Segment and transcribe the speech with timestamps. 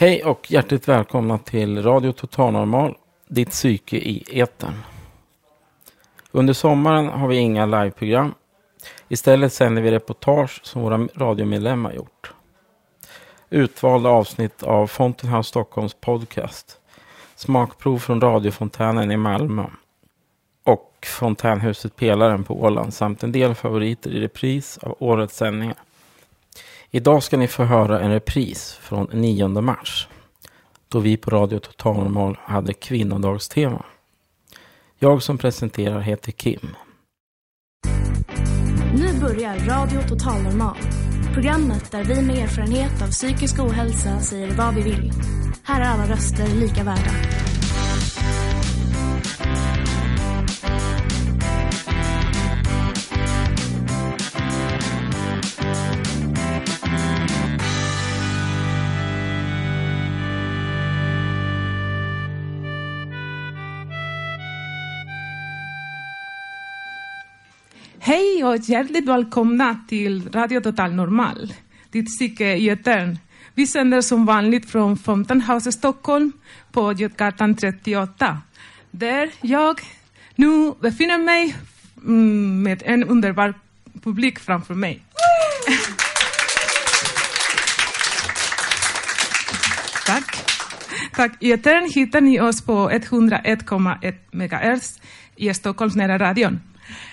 [0.00, 2.96] Hej och hjärtligt välkomna till Radio Total Normal,
[3.28, 4.82] ditt psyke i etern.
[6.30, 8.34] Under sommaren har vi inga liveprogram.
[9.08, 12.32] Istället sänder vi reportage som våra radiomedlemmar gjort.
[13.50, 16.80] Utvalda avsnitt av Fountain House Stockholms podcast.
[17.34, 19.64] Smakprov från radiofontänen i Malmö.
[20.64, 25.76] Och fontänhuset Pelaren på Åland samt en del favoriter i repris av årets sändningar.
[26.90, 30.08] Idag ska ni få höra en repris från 9 mars.
[30.88, 33.84] Då vi på Radio Total Normal hade kvinnodagstema.
[34.98, 36.76] Jag som presenterar heter Kim.
[38.94, 40.76] Nu börjar Radio Total Normal.
[41.34, 45.12] Programmet där vi med erfarenhet av psykisk ohälsa säger vad vi vill.
[45.64, 47.10] Här är alla röster lika värda.
[68.08, 71.52] Hej och hjärtligt välkomna till Radio Total Normal,
[71.90, 73.18] ditt psyke i etern.
[73.54, 76.32] Vi sänder som vanligt från Fountain House Stockholm
[76.72, 78.38] på Götgatan 38.
[78.90, 79.80] Där jag
[80.34, 81.56] nu befinner mig
[82.06, 83.54] mm, med en underbar
[84.02, 85.02] publik framför mig.
[90.06, 90.36] Tack.
[91.14, 91.32] Tack.
[91.40, 95.00] I etern hittar ni oss på 101,1 MHz
[95.36, 96.60] i Stockholms nära radion.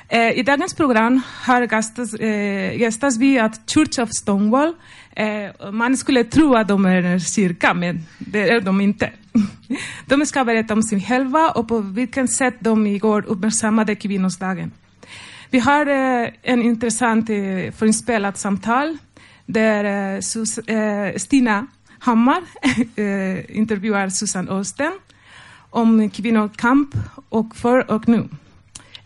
[0.07, 4.73] Eh, I dagens program har gästas, eh, gästas vi att Church of Stonewall.
[5.15, 9.11] Eh, man skulle tro att de är en kyrka, men det är de inte.
[10.05, 14.71] De ska berätta om sig själva och på vilket sätt de igår uppmärksammade kvinnosdagen.
[15.49, 18.97] Vi har eh, en intressant eh, förinspelat samtal
[19.45, 21.67] där eh, Sus eh, Stina
[21.99, 22.41] Hammar
[22.95, 24.91] eh, intervjuar Susan Osten
[25.69, 26.89] om kvinnokamp
[27.29, 28.29] och för och nu.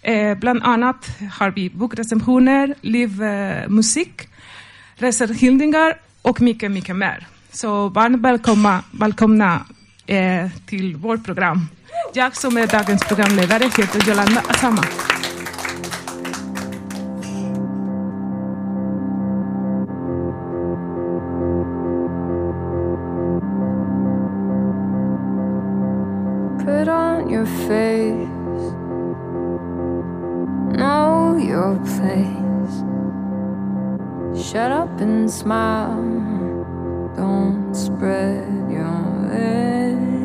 [0.02, 4.27] Eh, bland annat har vi bokrecensioner, livmusik, eh,
[4.95, 7.27] reserhyllningar och mycket, mycket mer.
[7.52, 9.65] Så varmt välkomna, välkomna
[10.08, 11.67] eh, till vårt program.
[12.14, 14.83] Jag som är dagens programledare heter Jolanda Asama.
[26.66, 28.39] Put on your face,
[30.77, 32.83] know your place.
[34.52, 36.02] Shut up and smile,
[37.15, 40.18] don't spread your legs.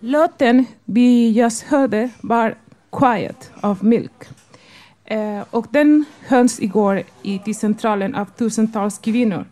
[0.00, 2.54] Låten vi just hörde var
[2.92, 4.28] Quiet av Milk.
[5.04, 9.44] Eh, och den hölls igår i till centralen av tusentals kvinnor.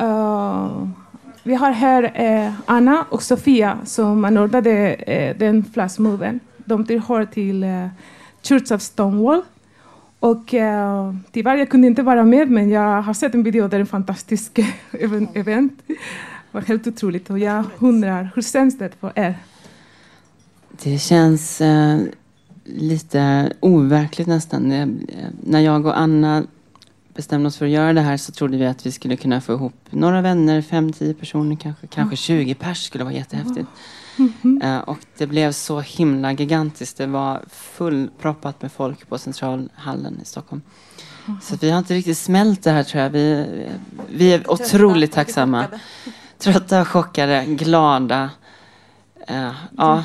[0.00, 0.86] Uh,
[1.42, 6.40] vi har här eh, Anna och Sofia som anordnade eh, den flashmoven.
[6.56, 7.86] De tillhör till eh,
[8.42, 9.42] Church of Stonewall.
[10.18, 13.68] Och eh, tyvärr jag kunde inte vara med, men jag har sett en video där
[13.68, 14.58] det är en fantastisk
[15.34, 15.82] event.
[16.52, 19.38] Var helt otroligt och jag undrar, hur känns det för er?
[20.82, 22.00] Det känns eh,
[22.64, 24.68] lite overkligt nästan.
[25.40, 26.44] När jag och Anna
[27.14, 29.52] bestämde oss för att göra det här så trodde vi att vi skulle kunna få
[29.52, 31.86] ihop några vänner, fem, tio personer kanske.
[31.86, 33.68] Kanske 20 pers skulle vara jättehäftigt.
[34.18, 34.76] Mm -hmm.
[34.76, 36.98] uh, och det blev så himla gigantiskt.
[36.98, 40.62] Det var fullproppat med folk på Centralhallen i Stockholm.
[41.26, 41.42] Mm -hmm.
[41.42, 43.10] Så vi har inte riktigt smält det här tror jag.
[43.10, 43.46] Vi,
[44.10, 45.66] vi är otroligt tacksamma.
[46.42, 48.30] Trötta, chockade, glada.
[49.30, 50.04] Uh, ja.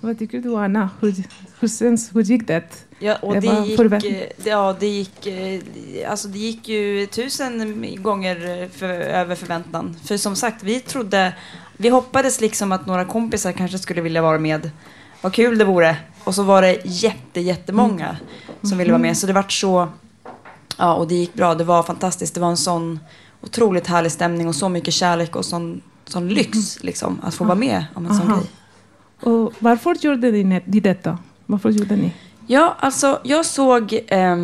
[0.00, 0.90] Vad tycker du Anna?
[1.00, 1.14] Hur,
[1.60, 2.86] hur, hur gick det?
[2.98, 5.60] Ja, och det, gick, det, ja, det gick, eh,
[6.10, 9.96] alltså det gick ju tusen gånger för, över förväntan.
[10.04, 11.32] För som sagt, vi trodde,
[11.76, 14.70] vi hoppades liksom att några kompisar kanske skulle vilja vara med.
[15.20, 15.96] Vad kul det vore.
[16.24, 18.68] Och så var det jätte, jättemånga mm.
[18.68, 19.16] som ville vara med.
[19.16, 19.88] Så det vart så,
[20.78, 21.54] ja, och det gick bra.
[21.54, 22.34] Det var fantastiskt.
[22.34, 23.00] Det var en sån
[23.40, 27.58] otroligt härlig stämning och så mycket kärlek och sån, sån lyx liksom, att få vara
[27.58, 28.50] med om en sån grej.
[29.20, 31.18] Och varför gjorde ni detta?
[31.46, 32.12] Varför gjorde ni?
[32.46, 34.36] Ja, alltså jag såg eh,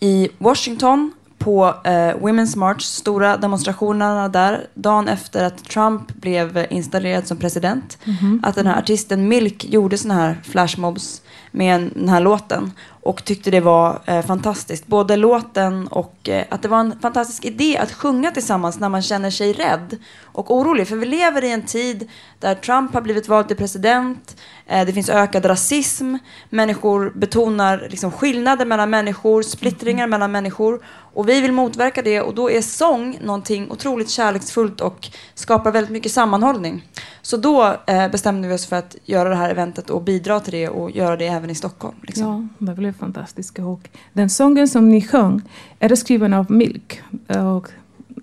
[0.00, 7.26] i Washington på eh, Women's March, stora demonstrationerna där, dagen efter att Trump blev installerad
[7.26, 8.40] som president, mm -hmm.
[8.42, 12.72] att den här artisten Milk gjorde såna här flashmobs med den här låten
[13.06, 14.86] och tyckte det var eh, fantastiskt.
[14.86, 19.02] Både låten och eh, att det var en fantastisk idé att sjunga tillsammans när man
[19.02, 20.88] känner sig rädd och orolig.
[20.88, 22.08] För vi lever i en tid
[22.38, 24.36] där Trump har blivit vald till president,
[24.66, 26.16] eh, det finns ökad rasism,
[26.50, 30.10] människor betonar liksom, skillnader mellan människor, splittringar mm.
[30.10, 30.84] mellan människor.
[31.14, 35.90] Och vi vill motverka det och då är sång någonting otroligt kärleksfullt och skapar väldigt
[35.90, 36.84] mycket sammanhållning.
[37.26, 40.52] Så då eh, bestämde vi oss för att göra det här eventet och bidra till
[40.52, 41.96] det och göra det även i Stockholm.
[42.02, 42.48] Liksom.
[42.58, 43.58] Ja, det blev fantastiskt.
[43.58, 45.42] Och den sången som ni sjöng
[45.78, 47.70] är skriven av Milk och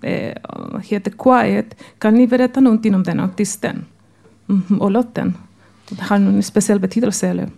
[0.04, 0.38] eh,
[0.82, 1.76] heter Quiet.
[1.98, 3.84] Kan ni berätta någonting om den artisten
[4.48, 5.34] mm, och låten?
[5.98, 7.28] Har den någon speciell betydelse?
[7.28, 7.48] Eller?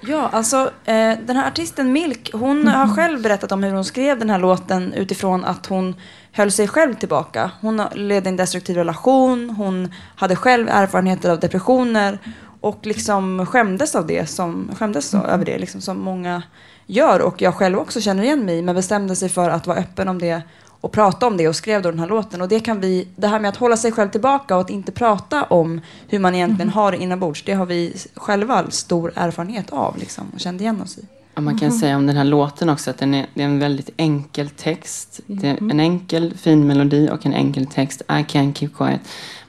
[0.00, 2.74] Ja, alltså eh, den här artisten Milk, hon mm.
[2.74, 5.94] har själv berättat om hur hon skrev den här låten utifrån att hon
[6.32, 7.50] höll sig själv tillbaka.
[7.60, 12.18] Hon ledde en destruktiv relation, hon hade själv erfarenheter av depressioner
[12.60, 15.26] och liksom skämdes av det, som, skämdes mm.
[15.26, 16.42] över det liksom, som många
[16.86, 20.08] gör och jag själv också känner igen mig men bestämde sig för att vara öppen
[20.08, 20.42] om det
[20.80, 22.40] och prata om det och skrev då den här låten.
[22.40, 24.92] Och det kan vi, det här med att hålla sig själv tillbaka och att inte
[24.92, 26.74] prata om hur man egentligen mm.
[26.74, 30.98] har det inombords, det har vi själva stor erfarenhet av liksom, och kände igen oss
[30.98, 31.06] i.
[31.34, 31.80] Ja, man kan mm.
[31.80, 35.20] säga om den här låten också att den är, det är en väldigt enkel text.
[35.26, 35.70] Det är mm.
[35.70, 38.02] en enkel fin melodi och en enkel text.
[38.02, 39.00] I can keep quiet.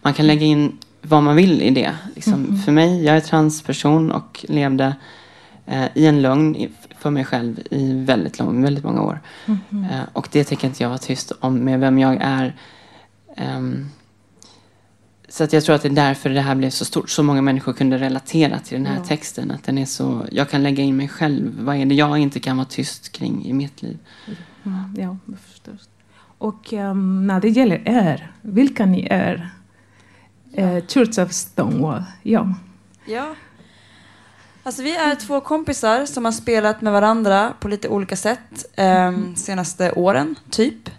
[0.02, 1.96] Man kan lägga in vad man vill i det.
[2.16, 2.58] Liksom, mm.
[2.58, 4.96] För mig, jag är transperson och levde
[5.66, 6.68] eh, i en lögn
[7.00, 9.20] för mig själv i väldigt, lång, väldigt många år.
[9.46, 9.84] Mm.
[9.84, 12.56] Eh, och det tänker inte jag vara tyst om med vem jag är.
[13.58, 13.89] Um,
[15.29, 17.10] så att jag tror att det är därför det här blev så stort.
[17.10, 19.03] Så många människor kunde relatera till den här ja.
[19.03, 19.51] texten.
[19.51, 21.63] Att den är så, jag kan lägga in mig själv.
[21.63, 23.98] Vad är det jag inte kan vara tyst kring i mitt liv?
[24.63, 25.89] Mm, ja, förstås.
[26.38, 29.50] Och um, när det gäller er, vilka ni är?
[30.58, 32.53] Uh, Church of Stonewall, ja.
[33.06, 33.36] Ja,
[34.70, 39.12] Alltså vi är två kompisar som har spelat med varandra på lite olika sätt eh,
[39.36, 40.90] senaste åren, typ.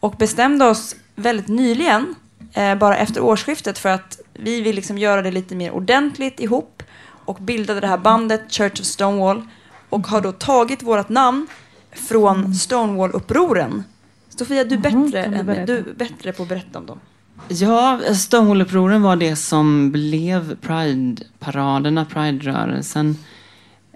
[0.00, 2.14] Och bestämde oss väldigt nyligen,
[2.52, 6.82] eh, bara efter årsskiftet, för att vi vill liksom göra det lite mer ordentligt ihop
[7.24, 9.42] och bildade det här bandet Church of Stonewall
[9.88, 11.46] och har då tagit vårt namn
[11.92, 13.82] från Stonewall-upproren.
[14.28, 17.00] Sofia, du är bättre, mm, än, du är bättre på att berätta om dem.
[17.48, 23.16] Ja, Stonewall-upproren var det som blev Pride-paraderna, Pride-rörelsen.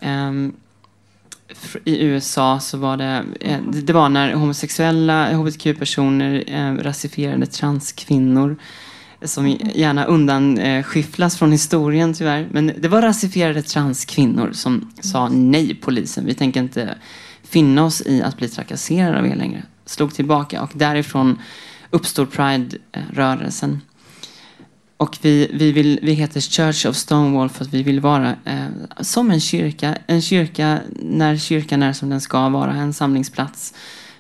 [0.03, 0.57] Um,
[1.85, 8.57] I USA så var det, eh, det var när homosexuella hbtq-personer eh, rasifierade transkvinnor
[9.23, 12.49] som gärna undanskyfflas från historien tyvärr.
[12.51, 16.27] Men det var rasifierade transkvinnor som sa nej polisen.
[16.27, 16.95] Vi tänker inte
[17.43, 19.63] finna oss i att bli trakasserade av er längre.
[19.85, 21.39] Slog tillbaka och därifrån
[21.91, 23.81] uppstod Pride-rörelsen.
[24.97, 28.67] Och vi, vi, vill, vi heter Church of Stonewall för att vi vill vara eh,
[29.01, 29.99] som en kyrka.
[30.07, 32.75] En kyrka när kyrkan är som den ska vara.
[32.75, 33.75] En samlingsplats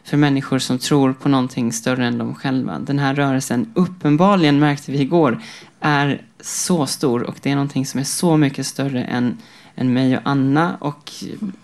[0.05, 2.79] för människor som tror på någonting större än de själva.
[2.79, 5.43] Den här rörelsen, uppenbarligen märkte vi igår,
[5.81, 9.39] är så stor och det är någonting som är så mycket större än,
[9.77, 11.13] än mig och Anna och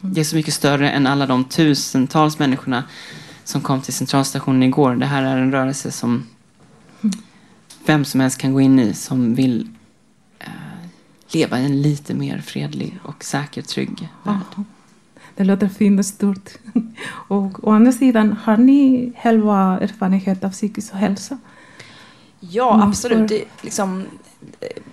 [0.01, 2.85] det är så mycket större än alla de tusentals människorna
[3.45, 4.95] som kom till centralstationen igår.
[4.95, 6.27] Det här är en rörelse som
[7.87, 9.69] vem som helst kan gå in i som vill
[10.39, 10.47] eh,
[11.29, 14.37] leva i en lite mer fredlig och säker, trygg värld.
[14.57, 14.65] Ja.
[15.37, 16.51] Det låter fint och stort.
[17.29, 21.39] Och å andra sidan, har ni själva erfarenhet av psykisk ohälsa?
[22.41, 23.19] Ja, Mm, absolut.
[23.19, 24.05] för- Det, liksom,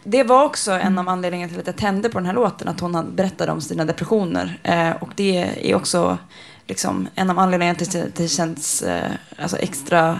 [0.04, 2.80] det var också en av anledningarna till att jag tände på den här låten, att
[2.80, 4.60] hon berättade om sina depressioner.
[4.64, 6.18] Eh, och det är också
[6.72, 10.20] liksom, en av anledningarna till att det känns eh, alltså extra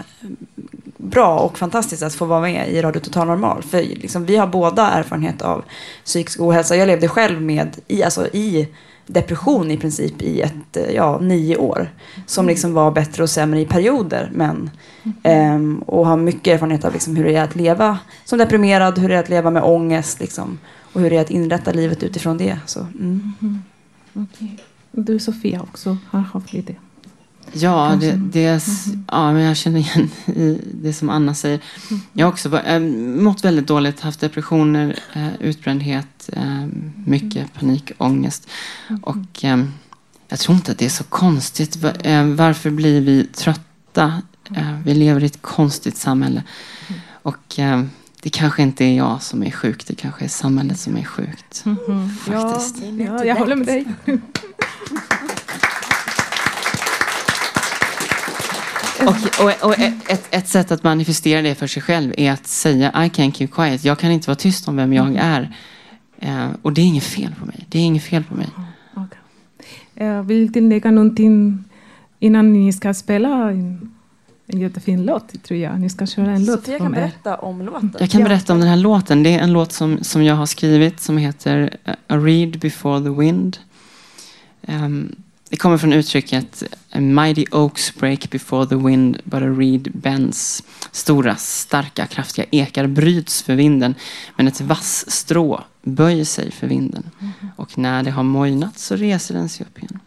[0.98, 3.64] bra och fantastiskt att få vara med i Radio Total Normal.
[3.64, 5.64] För liksom, vi har båda erfarenhet av
[6.06, 6.76] psykisk ohälsa.
[6.76, 8.68] Jag levde själv med i, alltså, i
[9.08, 11.90] depression i princip i ett, eh, ja, nio år.
[12.26, 14.32] Som liksom var bättre och sämre i perioder.
[14.34, 14.70] Men,
[15.24, 19.10] ehm, och har mycket erfarenhet av liksom hur det är att leva som deprimerad, hur
[19.10, 20.60] det är att leva med ångest liksom,
[20.94, 22.58] och hur det är att inrätta livet utifrån det.
[22.66, 23.34] Så, mm.
[24.14, 24.58] Okej.
[24.92, 26.76] Du Sofia också har haft lite.
[27.54, 31.60] Ja, det, det är, s- ja, men jag känner igen i det som Anna säger.
[32.14, 32.80] Jag har också var- eh,
[33.22, 36.66] mått väldigt dåligt, haft depressioner, eh, utbrändhet, eh,
[37.06, 38.48] mycket panikångest.
[39.02, 39.64] Och eh,
[40.28, 41.84] jag tror inte att det är så konstigt.
[42.04, 44.22] Eh, Varför blir vi trötta?
[44.56, 46.44] Eh, Vi lever i ett konstigt samhälle.
[47.24, 47.84] Och eh,
[48.24, 51.66] det kanske inte är jag som är sjuk, det kanske är samhället som är sjukt.
[52.20, 52.76] Faktiskt.
[52.98, 53.86] Ja, ja, jag håller med dig.
[59.06, 62.90] Och, och, och ett, ett sätt att manifestera det för sig själv är att säga
[62.90, 63.84] I can't keep quiet.
[63.84, 65.56] Jag kan inte vara tyst om vem jag är.
[66.20, 67.66] Eh, och det är inget fel på mig.
[67.70, 68.48] Det är inget fel på mig.
[68.94, 69.20] Okej.
[69.94, 71.64] Jag vill tillägga någonting
[72.20, 73.52] innan ni ska spela
[74.54, 75.80] en, jättefin låt, tror jag.
[75.80, 76.96] Ni ska köra en låt Sofia kan er.
[76.96, 77.96] berätta om låten.
[78.00, 79.24] Jag kan berätta om den här låten.
[79.24, 83.04] Det är en låt som, som jag har skrivit som heter eh, A Reed Before
[83.04, 83.58] the Wind.
[84.62, 85.16] Ehm,
[85.50, 90.64] det kommer från uttrycket A mighty oaks break before the wind but a reed bends.
[90.92, 93.96] Stora, starka, kraftiga ekar bryts för vinden
[94.36, 97.04] men ett vassstrå böjer sig för vinden.
[97.56, 100.00] Och när det har mojnat så reser den sig upp igen.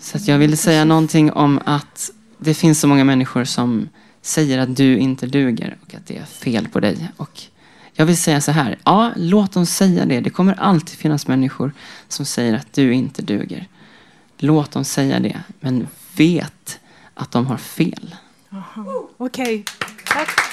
[0.00, 2.10] Så att jag ville säga någonting om att
[2.44, 3.88] det finns så många människor som
[4.22, 7.08] säger att du inte duger och att det är fel på dig.
[7.16, 7.42] Och
[7.92, 10.20] jag vill säga så här, ja, låt dem säga det.
[10.20, 11.72] Det kommer alltid finnas människor
[12.08, 13.68] som säger att du inte duger.
[14.38, 16.80] Låt dem säga det, men vet
[17.14, 18.14] att de har fel.
[19.18, 19.64] Okej.
[20.06, 20.51] Tack.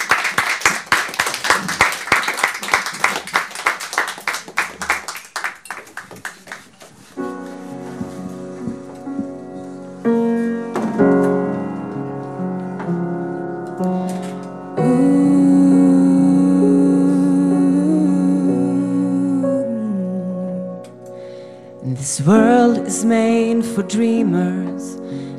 [23.79, 24.98] For dreamers.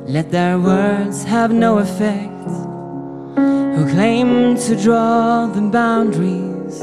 [0.08, 2.48] Let their words have no effect.
[3.76, 6.80] Who claim to draw the boundaries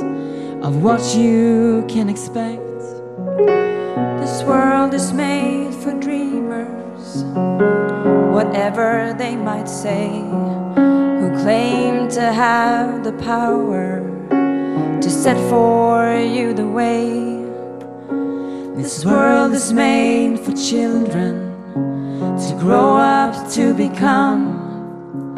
[0.62, 2.62] of what you can expect.
[4.22, 7.24] This world is made for dreamers,
[8.38, 10.10] whatever they might say,
[11.20, 14.02] who claim to have the power
[15.02, 17.08] to set for you the way.
[18.80, 21.47] This world is made for children
[22.38, 25.34] to grow up to become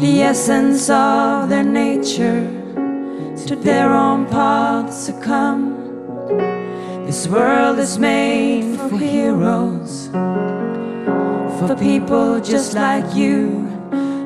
[0.00, 2.48] the essence of their nature,
[3.46, 5.76] to their own path succumb.
[7.04, 10.08] This world is made for heroes,
[11.58, 13.66] for people just like you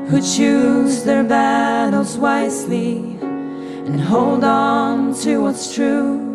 [0.08, 6.25] who choose their battles wisely and hold on to what's true.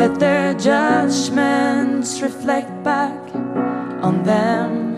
[0.00, 3.20] Let their judgments reflect back
[4.02, 4.96] on them.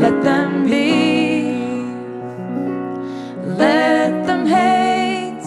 [0.00, 1.54] Let them be.
[3.62, 5.46] Let them hate.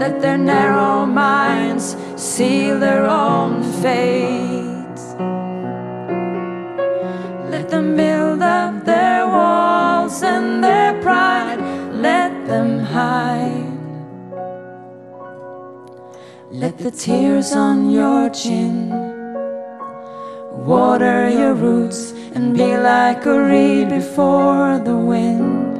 [0.00, 4.98] Let their narrow minds seal their own fate.
[7.52, 11.60] Let them build up their walls and their pride.
[11.92, 13.57] Let them hide.
[16.58, 18.90] Let the tears on your chin
[20.66, 25.76] water your roots and be like a reed before the wind.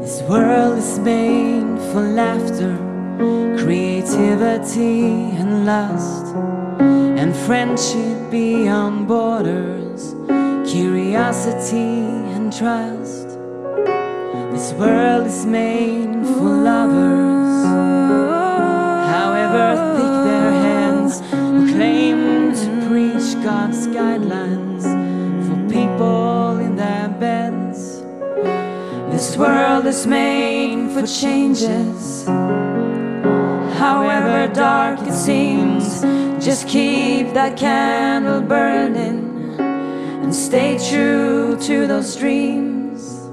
[0.00, 2.76] This world is made for laughter,
[3.58, 6.51] creativity, and lust
[7.34, 10.14] friendship beyond borders,
[10.70, 12.02] curiosity
[12.34, 13.28] and trust.
[14.52, 17.64] This world is made for lovers,
[19.16, 19.64] however
[19.96, 24.84] thick their hands, who claim to preach God's guidelines
[25.46, 28.02] for people in their beds.
[29.10, 32.26] This world is made for changes.
[33.78, 35.81] However dark it seems,
[36.44, 43.28] just keep that candle burning and stay true to those dreams.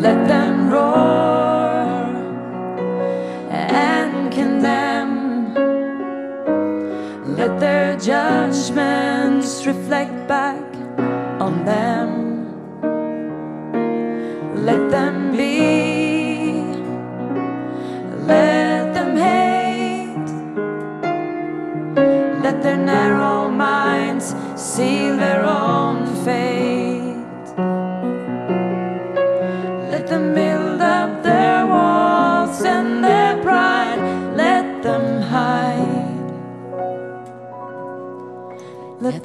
[0.00, 1.82] Let them roar
[3.50, 5.54] and condemn.
[7.36, 10.73] Let their judgments reflect back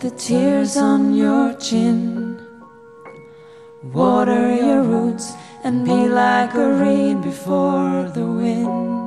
[0.01, 2.39] Let the tears on your chin
[3.83, 5.33] water your roots
[5.65, 8.98] and be like a reed before the wind.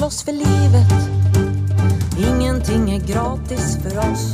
[0.00, 0.92] Slåss för livet,
[2.18, 4.29] ingenting är gratis för oss.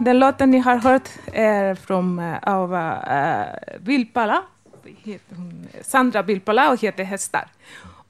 [0.00, 3.44] Den låten ni har hört är från eh, av uh,
[3.80, 4.42] Vilpala.
[5.82, 7.48] Sandra Vilpala och heter Hästar.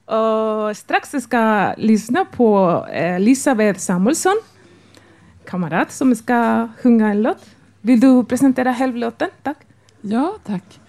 [0.05, 4.41] Och strax ska jag lyssna på eh, Elisabeth Samuelsson,
[5.45, 7.45] kamrat, som ska sjunga en låt.
[7.81, 9.29] Vill du presentera själv låten?
[9.43, 9.57] Tack.
[10.01, 10.79] Ja, tack.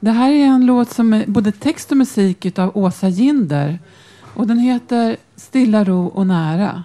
[0.00, 3.78] Det här är en låt som är både text och musik av Åsa Ginder.
[4.34, 6.82] Och den heter Stilla ro och nära.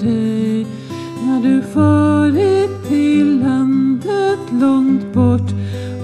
[0.00, 0.66] Dig
[1.26, 5.50] när du farit till landet långt bort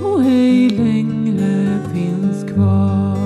[0.02, 3.18] och ej längre finns kvar?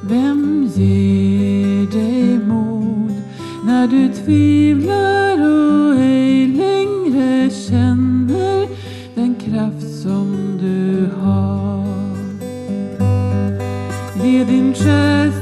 [0.00, 3.14] Vem ger dig mod
[3.66, 8.68] när du tvivlar och ej längre känner
[9.14, 11.86] den kraft som du har?
[14.24, 15.32] Ge din själ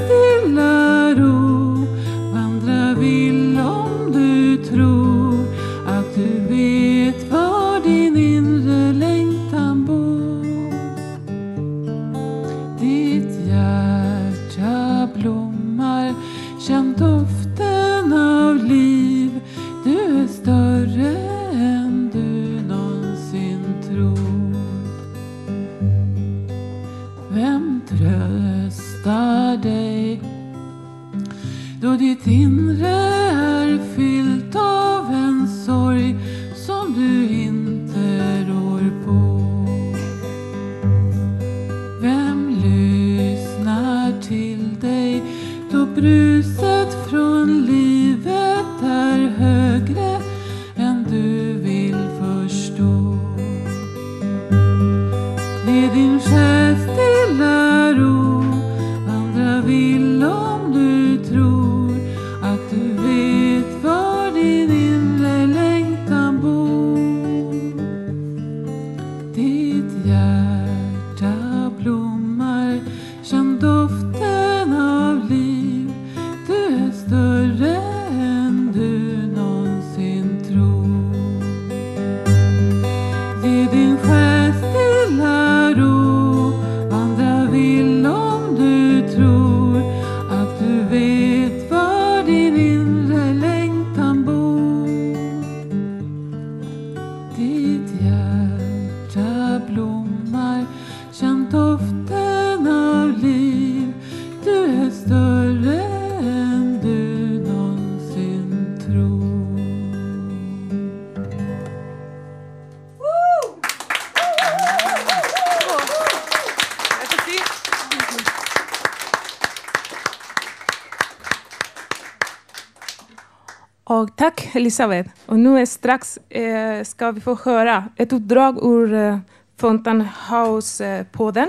[124.69, 125.11] Elisabeth.
[125.27, 129.19] Och nu är strax eh, ska vi få höra ett utdrag ur eh,
[129.61, 131.47] Fontan House-podden.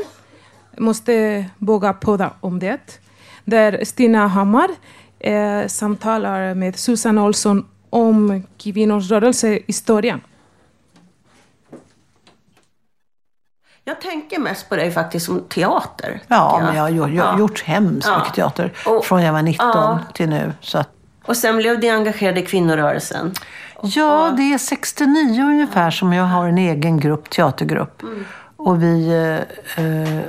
[0.77, 2.99] Måste våga podda om det.
[3.45, 4.69] Där Stina Hammar
[5.19, 10.19] eh, samtalar med Susan Olsson om kvinnors rörelsehistoria.
[13.83, 16.21] Jag tänker mest på dig faktiskt som teater.
[16.27, 17.39] Ja, tycker men jag har gjort, jag Ja.
[17.39, 18.17] gjort hemskt Ja.
[18.19, 18.73] mycket teater.
[18.85, 19.99] Och- från jag var 19 Ja.
[20.13, 20.53] till nu.
[20.61, 20.89] Så att,
[21.25, 23.33] Och sen blev du engagerad i kvinnorörelsen.
[23.81, 28.03] ja, det är 69 ungefär som jag har en egen grupp, teatergrupp.
[28.03, 28.25] Mm.
[28.55, 29.07] Och, vi,
[29.77, 30.19] eh, eh,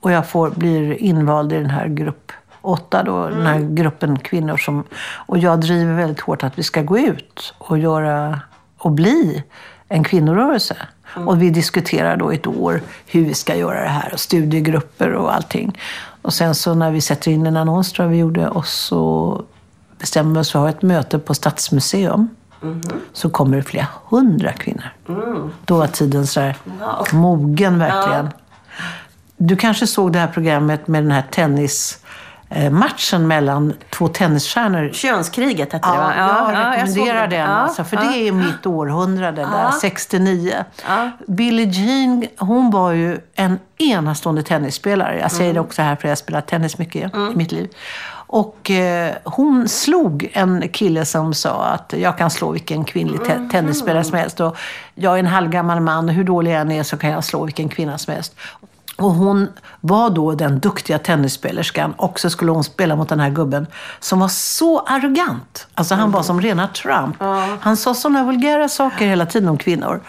[0.00, 3.74] och jag får, blir invald i den här grupp 8 då, den här Mm.
[3.74, 4.84] gruppen kvinnor som...
[5.26, 8.40] Och jag driver väldigt hårt att vi ska gå ut och göra
[8.78, 9.44] och bli
[9.88, 10.76] en kvinnorörelse.
[11.16, 11.28] Mm.
[11.28, 15.34] Och vi diskuterar då ett år hur vi ska göra det här och studiegrupper och
[15.34, 15.78] allting.
[16.22, 19.42] Och sen så när vi sätter in en annons tror jag vi gjorde och så
[20.02, 22.28] bestämmer vi oss för att ha ett möte på Stadsmuseum.
[23.12, 24.88] Så kommer det flera hundra kvinnor.
[25.64, 26.56] Då var tiden så här
[27.12, 28.28] mogen verkligen.
[29.36, 31.24] Du kanske såg det här programmet med den här
[32.54, 34.90] tennismatchen mellan två tennisstjärnor.
[34.92, 36.12] Könskriget hette det Ja, va?
[36.16, 37.36] jag jag rekommenderar det.
[37.36, 37.50] den.
[37.50, 38.02] Ja, alltså, för ja.
[38.02, 39.72] det är mitt århundrade, där, Ja.
[39.80, 40.54] 69.
[41.26, 45.18] Billie Jean, hon var ju en enastående tennisspelare.
[45.20, 45.64] Jag säger det Mm.
[45.66, 47.68] också här för jag har spelat tennis mycket i mitt liv.
[48.26, 53.32] Och eh, hon slog en kille som sa att jag kan slå vilken kvinnlig te-
[53.32, 53.48] Mm.
[53.50, 54.40] tennisspelare som helst.
[54.40, 54.56] Och
[54.94, 57.68] jag är en halvgammal man, hur dålig jag än är så kan jag slå vilken
[57.68, 58.34] kvinna som helst.
[58.96, 59.48] Och hon
[59.80, 63.66] var då den duktiga tennisspeelerskan och så skulle hon spela mot den här gubben
[64.00, 65.66] som var så arrogant.
[65.74, 67.16] Alltså han var som rena Trump.
[67.60, 70.00] Han sa sådana vulgära saker hela tiden om kvinnor.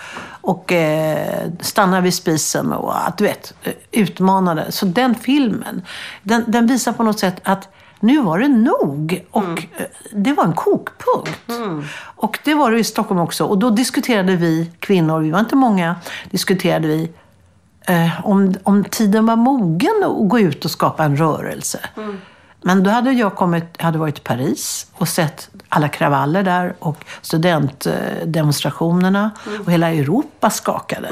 [0.41, 4.71] Och eh, stanna vid spisen och att du vet, eh, utmanade.
[4.71, 5.81] Så den filmen,
[6.23, 7.69] den, den visar på något sätt att
[7.99, 9.25] nu var det nog.
[9.31, 11.51] Och eh, det var en kokpunkt.
[12.15, 13.45] Och det var det i Stockholm också.
[13.45, 15.95] Och då diskuterade vi kvinnor, vi var inte många,
[16.31, 17.11] diskuterade vi
[17.87, 21.79] eh, om, om tiden var mogen att gå ut och skapa en rörelse.
[22.65, 27.05] Men då hade jag kommit, hade varit i Paris och sett alla kravaller där och
[27.21, 29.31] studentdemonstrationerna.
[29.65, 31.09] Och hela Europa skakade.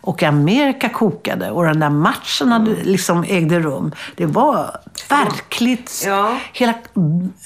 [0.00, 1.50] Och Amerika kokade.
[1.50, 3.92] Och den där matchen hade, liksom ägde rum.
[4.16, 4.76] Det var
[5.08, 6.02] verkligt...
[6.06, 6.38] Ja.
[6.52, 6.74] Hela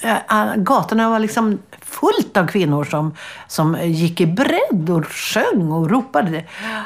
[0.03, 3.15] äh, gatorna var liksom fullt av kvinnor som,
[3.47, 6.43] som gick i bredd och sjöng och ropade.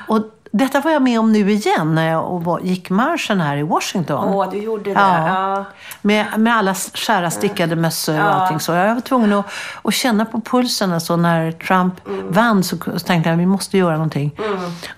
[0.07, 4.33] Och detta var jag med om nu igen när jag gick marschen här i Washington.
[4.33, 4.99] Åh, du gjorde det.
[4.99, 5.27] Ja.
[5.27, 5.65] Ja.
[6.01, 8.71] Med, med alla skära stickade mössor och allting så.
[8.71, 9.45] Jag var tvungen att,
[9.81, 10.93] att känna på pulsen.
[10.93, 11.93] Alltså när Trump
[12.29, 14.31] vann så, så tänkte jag att vi måste göra någonting.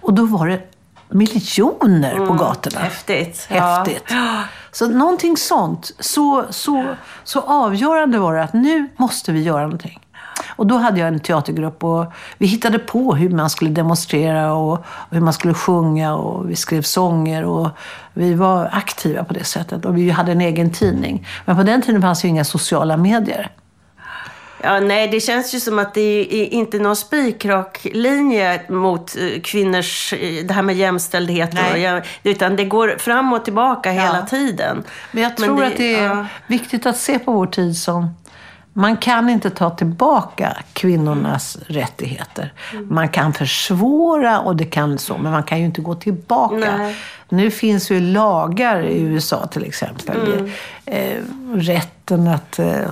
[0.02, 0.60] Och då var det
[1.10, 2.80] miljoner på gatorna.
[2.80, 3.48] Häftigt.
[3.50, 4.14] Häftigt.
[4.72, 5.92] Så någonting sånt.
[6.00, 6.86] Så, så,
[7.24, 10.00] så avgörande var det att nu måste vi göra någonting.
[10.56, 12.06] Och då hade jag en teatergrupp och
[12.38, 16.82] vi hittade på hur man skulle demonstrera och, hur man skulle sjunga och vi skrev
[16.82, 17.70] sånger och
[18.14, 19.86] vi var aktiva på det sättet.
[19.86, 21.28] Och vi hade en egen tidning.
[21.46, 23.52] Men på den tiden fanns ju inga sociala medier.
[24.66, 29.42] Ja, nej, det känns ju som att det är inte någon spikrak linje mot eh,
[29.42, 31.54] kvinnors, eh, det här med jämställdhet.
[31.54, 34.84] Och, ja, utan det går fram och tillbaka hela tiden.
[35.12, 36.26] Men jag tror att det är ja.
[36.48, 38.16] viktigt att se på vår tid som
[38.78, 42.54] man kan inte ta tillbaka kvinnornas rättigheter.
[42.90, 46.78] Man kan försvåra och det kan så, men man kan ju inte gå tillbaka.
[46.78, 46.96] Nej.
[47.30, 50.52] Nu finns ju lagar i USA till exempel.
[50.86, 51.18] Eh,
[51.54, 52.60] rätten att...
[52.60, 52.90] Eh,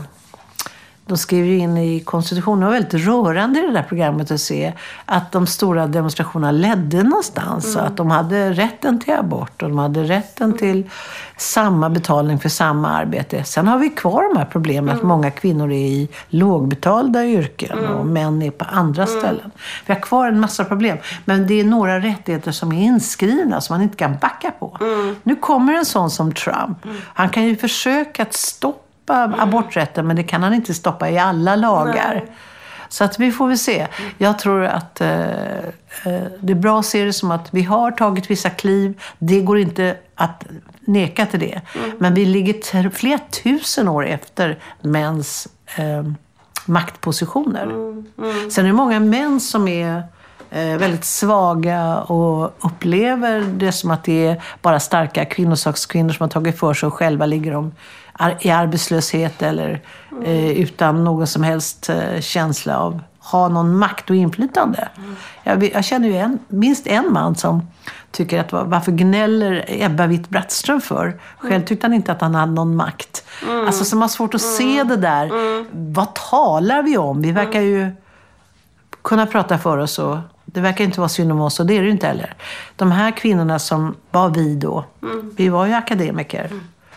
[1.06, 4.40] de skrev ju in i konstitutionen, det var väldigt rörande i det där programmet att
[4.40, 4.74] se
[5.06, 7.74] att de stora demonstrationerna ledde någonstans.
[7.74, 10.90] Så att de hade rätten till abort och de hade rätten till
[11.38, 13.44] samma betalning för samma arbete.
[13.44, 18.06] Sen har vi kvar de här problemen att många kvinnor är i lågbetalda yrken och
[18.06, 19.52] män är på andra ställen.
[19.86, 20.98] Vi har kvar en massa problem.
[21.26, 24.78] Men det är några rättigheter som är inskrivna som man inte kan backa på.
[25.24, 26.78] Nu kommer en sån som Trump.
[27.14, 31.56] Han kan ju försöka att stoppa aborträtten men det kan han inte stoppa i alla
[31.56, 32.24] lagar.
[32.90, 33.88] Så att vi får väl se.
[34.18, 35.22] Jag tror att eh,
[36.04, 39.02] eh, det är bra att se det som att vi har tagit vissa kliv.
[39.20, 40.46] Det går inte att
[40.80, 41.62] neka till det.
[41.98, 46.04] Men vi ligger flera tusen år efter mäns eh,
[46.66, 47.66] maktpositioner.
[48.52, 50.04] Sen är det många män som är
[50.54, 56.60] väldigt svaga och upplever det som att det är bara starka kvinnosakskvinnor som har tagit
[56.60, 57.72] för sig och själva ligger de
[58.40, 59.82] i arbetslöshet eller
[60.26, 64.88] eh, utan någon som helst eh, känsla av ha någon makt och inflytande.
[65.44, 67.68] Jag, vet- jag känner ju en, minst en man som
[68.12, 71.20] tycker att va- varför gnäller Ebba Witt-Brattström för?
[71.38, 73.24] Själv tyckte han inte att han hade någon makt.
[73.68, 75.30] Alltså som har svårt att se det där.
[75.94, 77.22] Vad talar vi om?
[77.22, 77.92] Vi verkar ju
[79.02, 80.18] kunna prata för oss och
[80.54, 82.34] det verkar inte vara synd om oss och det är det ju inte heller.
[82.76, 84.86] De här kvinnorna som var vi då,
[85.36, 86.52] vi var ju akademiker.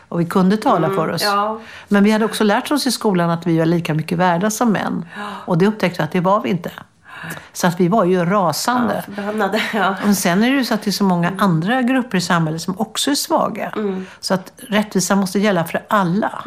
[0.09, 1.23] Och vi kunde tala för oss.
[1.23, 1.61] ja.
[1.89, 4.73] Men vi hade också lärt oss i skolan att vi var lika mycket värda som
[4.73, 5.05] män.
[5.45, 6.71] Och det upptäckte vi att det var vi inte.
[7.53, 9.05] Så att vi var ju rasande.
[9.15, 9.63] Förbannade.
[9.75, 9.95] Ja.
[10.05, 12.63] Men sen är det ju så att det är så många andra grupper i samhället
[12.63, 13.73] som också är svaga.
[14.21, 16.45] Så att rättvisa måste gälla för alla.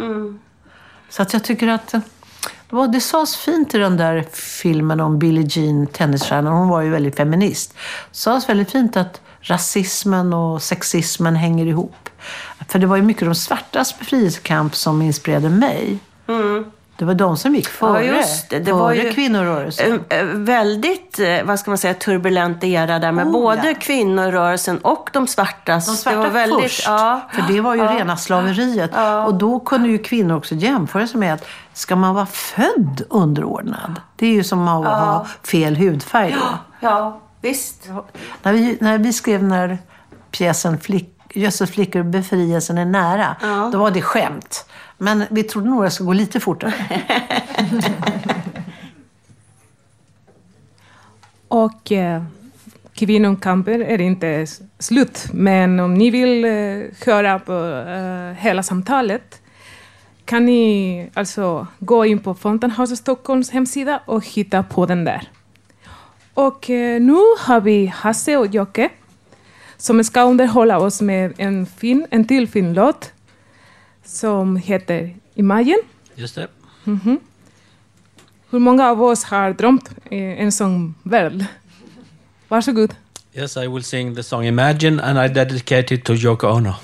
[1.09, 1.93] Så att jag tycker att
[2.69, 6.53] det, var, det sades fint i den där filmen om Billie Jean, tennisstjärnan.
[6.53, 7.73] Hon var ju väldigt feminist.
[8.11, 12.09] Det sades väldigt fint att rasismen och sexismen hänger ihop.
[12.67, 15.99] För det var ju mycket de svartas befrielsekamp som inspirerade mig.
[16.27, 16.71] Mm.
[16.99, 18.59] Det var de som gick före, Ja, just det.
[18.59, 19.91] Det före var ju kvinnorörelsen.
[19.91, 23.75] en, en väldigt, eh, vad ska man säga, turbulent era där med Oh, både ja.
[23.79, 25.85] kvinnorörelsen och de svartas.
[25.85, 26.83] De svarta det var väldigt, först.
[26.87, 28.91] Ja, För det var ju ja, rena slaveriet.
[29.27, 34.01] Och då kunde ju kvinnor också jämföra sig med att ska man vara född underordnad?
[34.15, 36.57] Det är ju som att ha fel hudfärg då.
[36.79, 37.89] Ja, visst.
[38.43, 39.77] När, vi, när vi skrev den här
[40.31, 43.35] pjäsen Flick, Jösses flickor, befrielsen är nära.
[43.71, 44.65] Då var det skämt.
[45.01, 46.73] Men vi trodde nog att det skulle gå lite fortare.
[51.47, 52.23] Och eh,
[52.93, 54.47] kvinnokampen är inte
[54.79, 56.51] slut, men om ni vill eh,
[57.05, 57.53] höra på
[57.87, 59.41] eh, hela samtalet
[60.25, 65.29] kan ni alltså gå in på Fountain House Stockholms hemsida och hitta på den där.
[66.33, 68.89] Och eh, nu har vi Hasse och Jocke
[69.77, 73.11] som ska underhålla oss med en, fin, en till fin låt
[74.09, 75.81] som heter Imagine.
[76.15, 76.47] Just det.
[78.49, 81.45] Hur många av oss har drömt eh, en sån värld?
[82.47, 82.95] Varsågod.
[83.33, 86.75] Yes, I will sing the song Imagine and I dedicate it to Yoko Ono.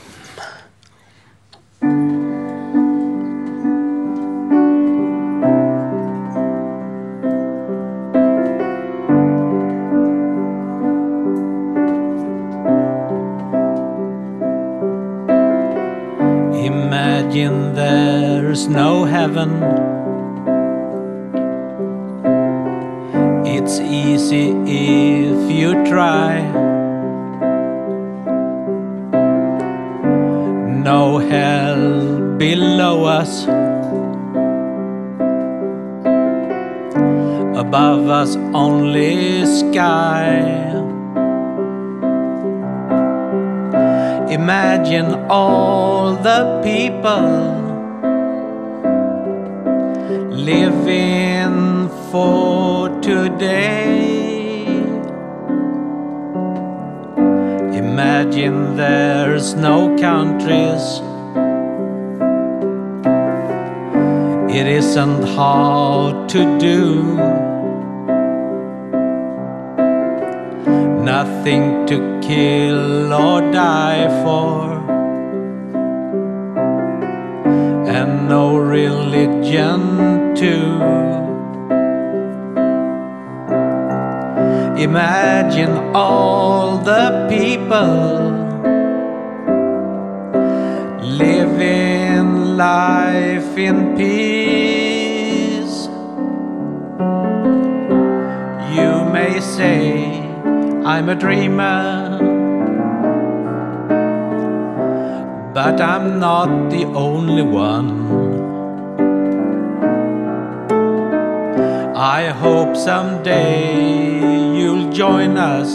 [115.26, 115.72] in us.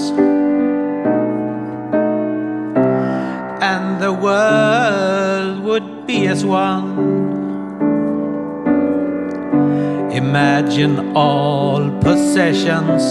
[3.71, 6.89] And the world would be as one.
[10.13, 13.03] Imagine all possessions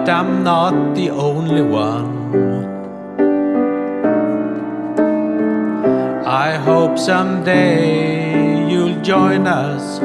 [0.00, 2.08] but I'm not the only one.
[6.24, 10.00] I hope someday you'll join us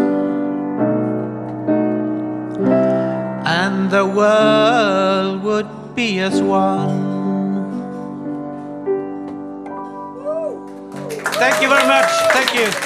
[3.61, 7.13] and the world would be as one.
[11.39, 12.11] Thank you very much.
[12.33, 12.84] Thank you.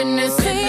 [0.00, 0.59] reminiscing.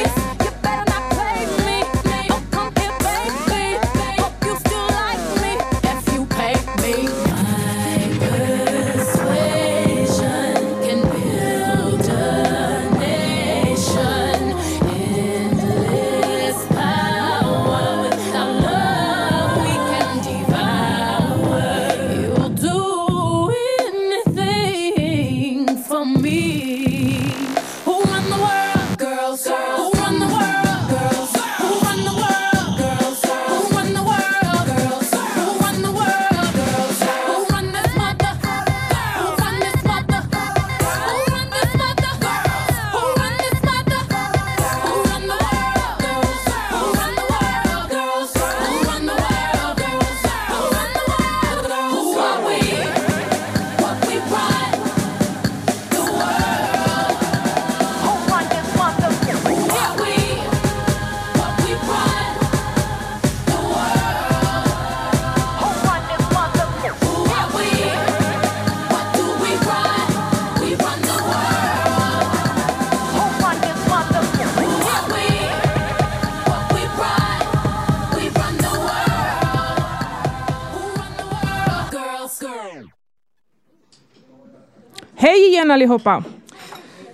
[85.81, 86.23] Allihopa!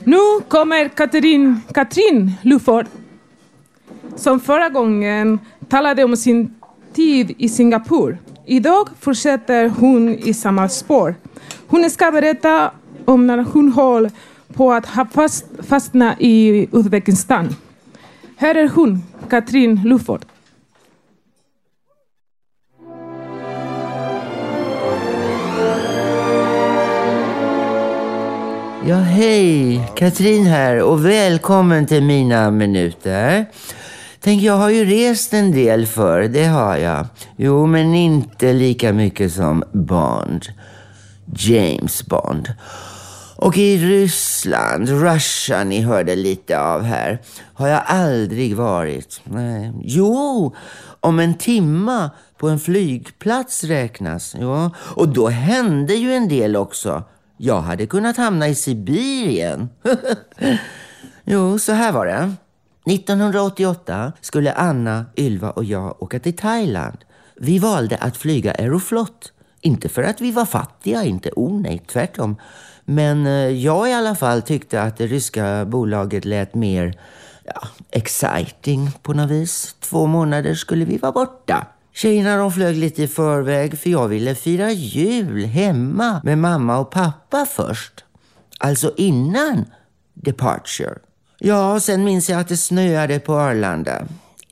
[0.04, 2.86] Nu kommer Katrin, Katrin Luford
[4.16, 5.40] som förra gången
[5.70, 6.56] talade om sin
[6.94, 8.18] tid i Singapore.
[8.46, 11.16] Idag fortsätter hon i samma spår.
[11.68, 12.72] Hon ska berätta
[13.06, 14.10] om när hon höll
[14.54, 17.56] på att ha fast, fastna i Uzbekistan.
[18.36, 20.26] Här är hon, Katrin Luford.
[28.88, 29.82] Ja, hej!
[29.96, 33.46] Katrin här och välkommen till mina minuter.
[34.20, 37.06] Tänk, jag har ju rest en del för det har jag.
[37.36, 40.46] Jo, men inte lika mycket som Bond.
[41.36, 42.54] James Bond.
[43.36, 47.22] Och i Ryssland, Russia, ni hörde lite av här,
[47.54, 49.22] har jag aldrig varit.
[49.24, 49.74] Nej.
[49.84, 50.56] Jo,
[51.00, 54.36] om en timma på en flygplats räknas.
[54.40, 54.72] Ja.
[54.78, 57.04] Och då hände ju en del också.
[57.38, 59.70] Jag hade kunnat hamna i Sibirien.
[61.24, 62.34] jo, så här var det.
[62.86, 66.98] 1988 skulle Anna, Ylva och jag åka till Thailand.
[67.36, 69.34] Vi valde att flyga Aeroflot.
[69.62, 72.36] Inte för att vi var fattiga, inte oh nej, tvärtom.
[72.86, 77.00] Men eh, jag i alla fall tyckte att det ryska bolaget lät mer
[77.44, 79.76] ja, exciting på något vis.
[79.80, 81.68] Två månader skulle vi vara borta.
[81.98, 86.92] Tjejerna de flög lite i förväg för jag ville fira jul hemma med mamma och
[86.92, 88.06] pappa först.
[88.60, 89.66] Alltså innan
[90.14, 90.98] departure.
[91.40, 94.08] Ja, sen minns jag att det snöade på Arlanda.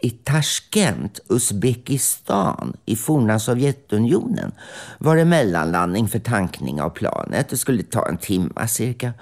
[0.06, 4.52] I Tashkent, Uzbekistan, i forna Sovjetunionen
[4.98, 7.50] var det mellanlandning för tankning av planet.
[7.50, 9.14] Det skulle ta en timma cirka.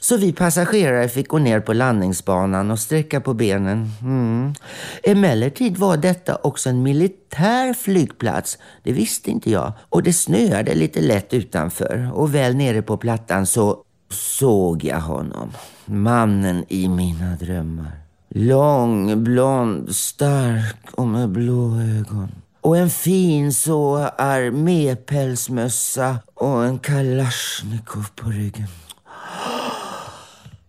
[0.00, 3.90] Så vi passagerare fick gå ner på landningsbanan och sträcka på benen.
[4.00, 4.54] Mm.
[5.02, 8.58] Emellertid var detta också en militär flygplats.
[8.82, 9.72] Det visste inte jag.
[9.80, 12.10] Och det snöade lite lätt utanför.
[12.14, 13.76] Och väl nere på plattan så
[14.10, 15.52] såg jag honom.
[15.84, 18.07] Mannen i mina drömmar.
[18.30, 22.28] Lång, blond, stark och med blå ögon.
[22.60, 28.66] Och en fin så armépälsmössa och en kalasjnikov på ryggen.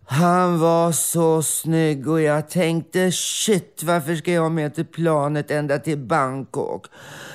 [0.05, 5.79] Han var så snygg och jag tänkte shit, varför ska jag med till planet ända
[5.79, 6.85] till Bangkok?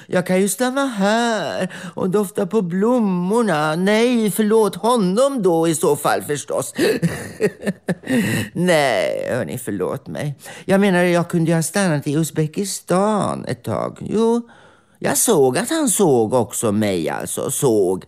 [0.07, 3.77] Jag kan ju stanna här och dofta på blommorna.
[3.77, 6.75] Nej, förlåt honom då i så fall förstås.
[8.53, 10.39] Nej, hörni, förlåt mig.
[10.65, 13.99] Jag menar, jag kunde ju ha stannat i Uzbekistan ett tag.
[14.01, 14.49] Jo,
[14.99, 17.51] jag såg att han såg också mig alltså.
[17.51, 18.05] Såg.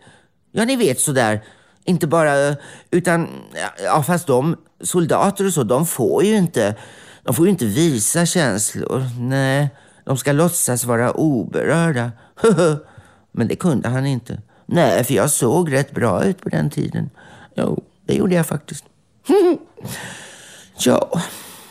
[0.52, 1.44] Ja, ni vet sådär.
[1.84, 2.56] Inte bara,
[2.90, 3.28] utan,
[3.84, 6.74] ja fast de soldater och så, de får ju inte,
[7.24, 9.04] de får ju inte visa känslor.
[9.20, 9.68] Nej,
[10.06, 12.12] de ska låtsas vara oberörda.
[13.32, 14.42] Men det kunde han inte.
[14.66, 17.10] Nej, för jag såg rätt bra ut på den tiden.
[17.54, 18.84] Jo, det gjorde jag faktiskt.
[20.78, 21.20] Ja,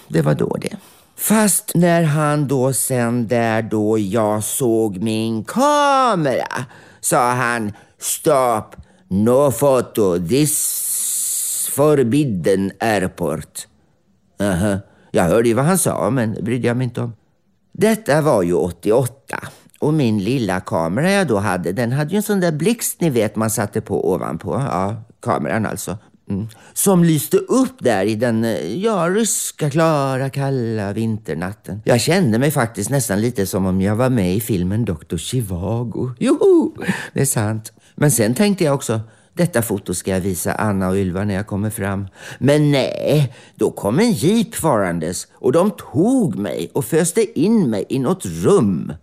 [0.08, 0.78] det var då det.
[1.16, 6.66] Fast när han då sen där då jag såg min kamera
[7.02, 8.76] sa han Stop,
[9.08, 13.68] no photo, this forbidden airport.
[14.42, 14.78] Aha.
[15.12, 17.14] Jag hörde ju vad han sa men det brydde jag mig inte om.
[17.78, 19.40] Detta var ju 88
[19.80, 23.10] och min lilla kamera jag då hade den hade ju en sån där blixt ni
[23.10, 24.66] vet man satte på ovanpå.
[24.72, 25.98] Ja, kameran alltså.
[26.30, 26.48] Mm.
[26.74, 31.82] Som lyste upp där i den, eh, ja, ryska, klara, kalla vinternatten.
[31.86, 35.18] Jag kände mig faktiskt nästan lite som om jag var med i filmen Dr.
[35.18, 36.12] Chivago.
[36.20, 36.74] Joho!
[37.14, 37.74] Det är sant.
[37.96, 39.02] Men sen tänkte jag också,
[39.36, 42.08] detta foto ska jag visa Anna och Ylva när jag kommer fram.
[42.40, 47.86] Men nej, då kom en jeep farandes och de tog mig och föste in mig
[47.90, 48.94] i något rum.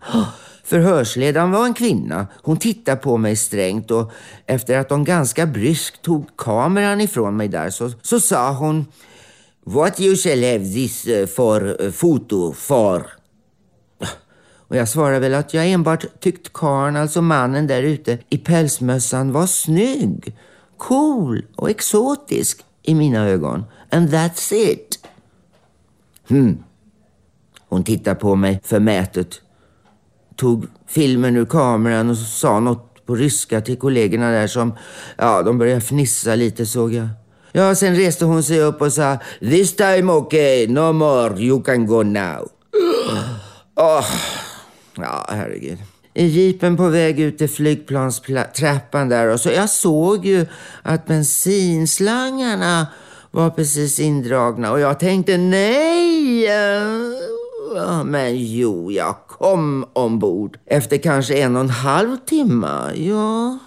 [0.64, 2.26] Förhörsledaren var en kvinna.
[2.42, 4.12] Hon tittade på mig strängt och
[4.46, 8.86] efter att de ganska bryskt tog kameran ifrån mig där så, så sa hon
[9.64, 13.21] What you shall have this eh, for eh, photo for?
[14.72, 19.32] Och jag svarade väl att jag enbart tyckt karln, alltså mannen där ute i pälsmössan
[19.32, 20.36] var snygg,
[20.76, 23.64] cool och exotisk i mina ögon.
[23.90, 24.98] And that's it.
[26.28, 26.62] Hmm.
[27.68, 29.40] Hon tittade på mig förmätet,
[30.36, 34.74] tog filmen ur kameran och sa något på ryska till kollegorna där som,
[35.16, 37.08] ja, de började fnissa lite såg jag.
[37.52, 41.86] Ja, sen reste hon sig upp och sa This time okay, no more, you can
[41.86, 42.48] go now.
[43.76, 44.06] oh.
[44.96, 45.78] ja herregud.
[46.14, 50.46] I jeepen på väg ut till flygplanstrappan där och så jag såg ju
[50.82, 52.86] att bensinslangarna
[53.30, 56.48] var precis indragna och jag tänkte nej.
[58.04, 62.92] Men jo, jag kom ombord efter kanske en och en halv timme.
[62.94, 63.58] Ja,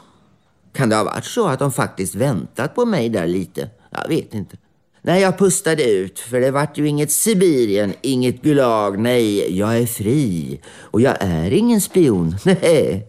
[0.73, 3.69] kan det ha varit så att de faktiskt väntat på mig där lite?
[3.89, 4.57] Jag vet inte.
[5.05, 8.99] När jag pustade ut, för det vart ju inget Sibirien, inget Gulag.
[8.99, 10.59] Nej, jag är fri.
[10.79, 12.35] Och jag är ingen spion.
[12.43, 13.07] Nej.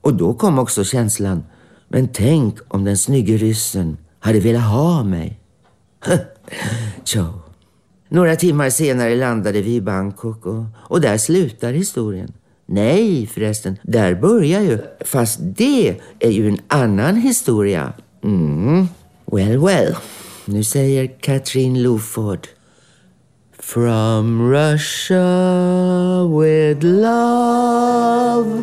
[0.00, 1.42] Och då kom också känslan.
[1.88, 5.40] Men tänk om den snygge ryssen hade velat ha mig.
[7.04, 7.40] Ciao.
[8.08, 12.32] Några timmar senare landade vi i Bangkok och, och där slutar historien.
[12.66, 14.78] Nej förresten, där börjar ju.
[15.00, 17.92] Fast det är ju en annan historia.
[18.22, 18.88] Mm.
[19.32, 19.94] Well, well.
[20.50, 22.48] Nu säger Katrin Loford.
[23.58, 28.62] From Russia with love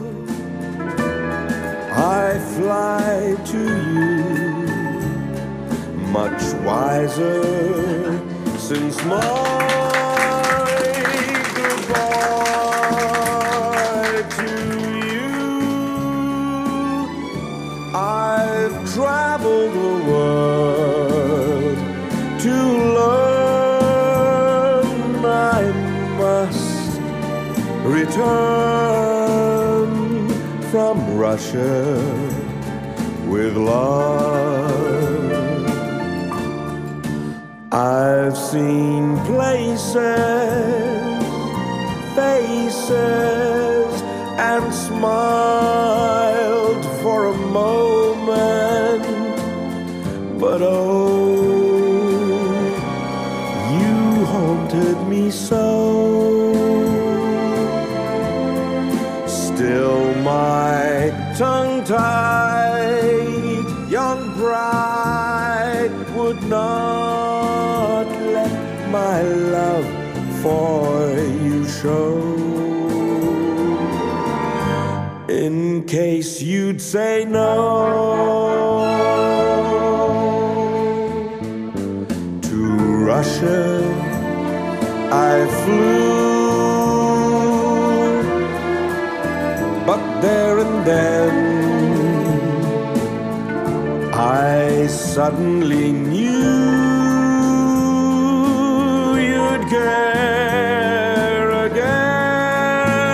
[1.95, 4.65] I fly to you,
[6.11, 7.43] much wiser
[8.57, 9.21] since my
[11.55, 12.65] goodbye
[14.38, 14.47] to
[15.05, 15.29] you.
[17.93, 20.64] I've traveled the world
[27.88, 29.45] return
[30.71, 31.95] from Russia
[33.27, 35.05] with love.
[37.71, 39.95] I've seen places,
[42.15, 44.01] faces,
[44.51, 45.65] and smiled
[47.01, 49.05] for a moment,
[50.39, 51.36] but oh,
[53.79, 56.14] you haunted me so.
[60.26, 69.86] My tongue tied young bride would not let my love
[70.41, 71.15] for
[71.45, 72.09] you show.
[75.30, 77.53] In case you'd say no
[82.41, 82.57] to
[83.11, 83.61] Russia,
[85.11, 86.24] I flew.
[90.26, 91.34] There and then,
[94.13, 96.41] I suddenly knew
[99.30, 103.05] you'd care again.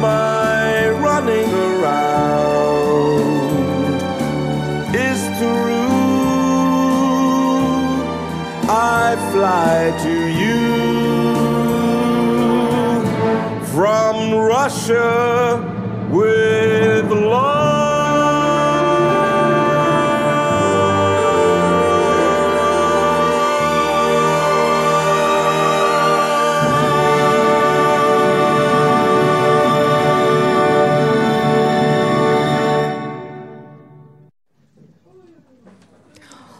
[0.00, 3.26] My running around
[5.08, 5.86] is through.
[8.68, 10.14] I fly to
[14.66, 15.62] Russia
[16.10, 17.12] with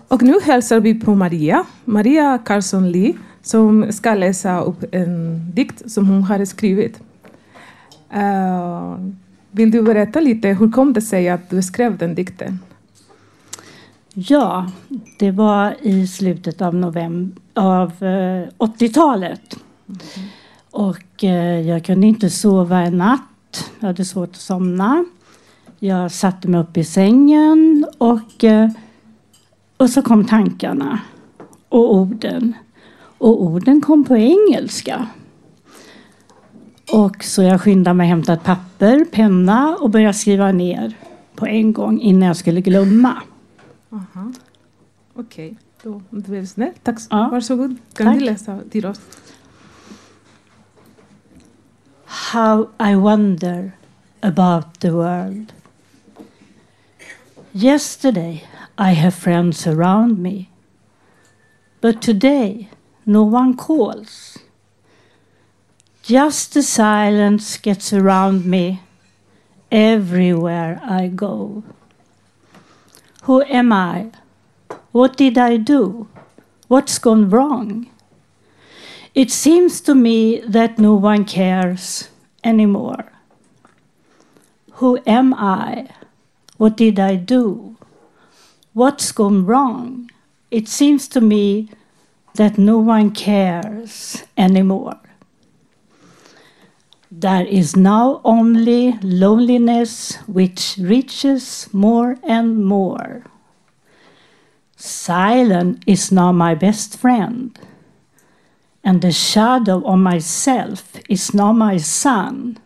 [0.08, 5.90] Och nu hälsar vi på Maria, Maria Carlsson Lee, som ska läsa upp en dikt
[5.90, 7.00] som hon har skrivit.
[8.14, 9.10] Uh,
[9.50, 12.58] vill du berätta lite, hur kom det sig att du skrev den dikten?
[14.18, 14.70] Ja,
[15.18, 19.56] det var i slutet av, november, av eh, 80-talet.
[20.70, 23.70] Och eh, jag kunde inte sova en natt.
[23.80, 25.04] Jag hade svårt att somna.
[25.78, 28.70] Jag satte mig upp i sängen och, eh,
[29.76, 31.00] och så kom tankarna
[31.68, 32.52] och orden.
[33.18, 35.06] Och orden kom på engelska.
[36.92, 40.96] Och så jag skyndade mig att hämta ett papper, penna och började skriva ner
[41.34, 43.22] på en gång innan jag skulle glömma.
[43.90, 44.32] Aha.
[45.14, 46.72] Okej, då om du är snäll.
[46.82, 46.98] Tack.
[47.10, 47.28] Ja.
[47.32, 47.76] Varsågod.
[47.94, 48.18] Kan Tack.
[48.18, 49.00] du läsa till oss?
[52.04, 53.72] How I wonder
[54.20, 55.52] about the world.
[57.52, 58.44] Yesterday
[58.78, 60.44] I have friends around me,
[61.80, 62.70] but today
[63.04, 64.38] no one calls.
[66.06, 68.80] Just the silence gets around me
[69.72, 71.64] everywhere I go.
[73.24, 74.12] Who am I?
[74.92, 76.06] What did I do?
[76.68, 77.90] What's gone wrong?
[79.16, 82.08] It seems to me that no one cares
[82.44, 83.10] anymore.
[84.74, 85.88] Who am I?
[86.56, 87.76] What did I do?
[88.74, 90.08] What's gone wrong?
[90.52, 91.68] It seems to me
[92.34, 95.00] that no one cares anymore.
[97.18, 103.24] There is now only loneliness which reaches more and more.
[104.76, 107.58] Silence is now my best friend,
[108.84, 112.58] and the shadow of myself is now my sun.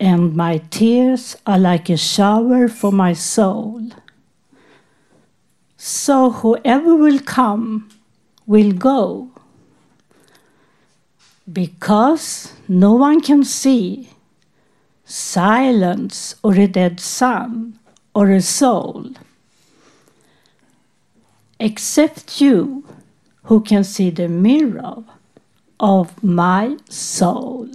[0.00, 3.82] And my tears are like a shower for my soul.
[5.76, 7.88] So whoever will come
[8.48, 9.30] will go.
[11.52, 14.10] Because no one can see
[15.04, 17.78] silence or a dead sun
[18.14, 19.10] or a soul.
[21.60, 22.84] Except you
[23.44, 25.04] who can see the mirror
[25.78, 27.68] of my soul.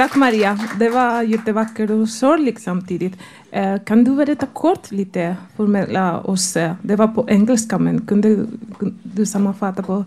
[0.00, 0.58] Tack Maria.
[0.78, 3.16] Det var jättevackert och sorgligt samtidigt.
[3.50, 6.52] Eh, kan du berätta kort lite, formella oss?
[6.82, 8.46] Det var på engelska, men kunde
[8.78, 10.04] kunde du sammanfatta på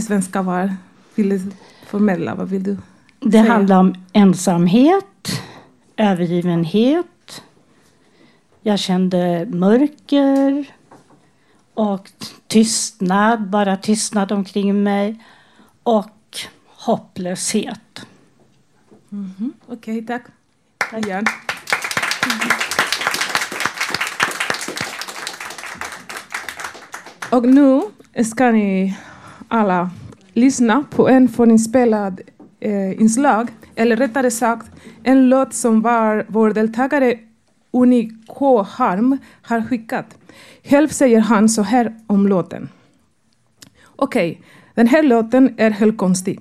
[0.00, 0.42] svenska?
[0.42, 0.74] Vad
[1.14, 1.40] vill du
[1.86, 2.34] formella?
[2.34, 2.76] Vad vill du
[3.20, 3.52] Det säga?
[3.52, 5.40] handlar om ensamhet,
[5.96, 7.42] övergivenhet.
[8.62, 10.66] Jag kände mörker
[11.74, 12.10] och
[12.46, 15.24] tystnad, bara tystnad omkring mig.
[15.82, 18.06] Och hopplöshet.
[19.08, 19.52] Mhm.
[19.66, 20.22] Okej, tack.
[20.96, 21.24] Igen.
[27.30, 27.80] Och nu
[28.24, 28.98] ska ni
[29.48, 29.90] alla
[30.32, 32.20] lyssna på en förinspelad
[32.60, 34.70] eh, inslag, eller rättare sagt
[35.02, 37.18] en låt som var vår deltagare
[37.70, 38.62] Uni K.
[38.62, 40.18] Harm har skickat.
[40.64, 42.68] Själv säger han så här om låten.
[43.96, 44.42] Okej,
[44.74, 46.40] den här låten är helt konstig.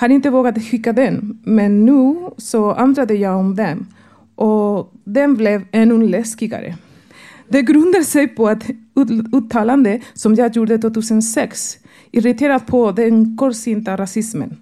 [0.00, 3.86] Har inte vågat skicka den, men nu så ändrade jag om den
[4.34, 6.74] och den blev ännu läskigare.
[7.48, 8.70] Det grundar sig på ett
[9.32, 11.78] uttalande som jag gjorde 2006,
[12.10, 14.56] irriterat på den kortsynta rasismen.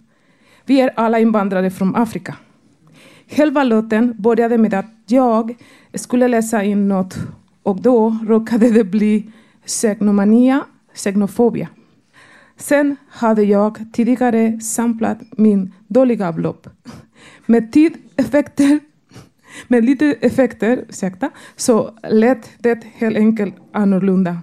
[0.66, 2.36] Vi är alla invandrare från Afrika.
[3.28, 5.56] Själva låten började med att jag
[5.94, 7.18] skulle läsa in något
[7.62, 9.30] och då råkade det bli
[9.64, 10.64] segnomania,
[10.94, 11.68] segnofobia.
[12.58, 16.68] Sen hade jag tidigare samplat min dåliga avlopp.
[17.46, 18.80] Med tid, effekter,
[19.68, 24.38] med lite effekter, ursäkta, så lät det helt enkelt annorlunda.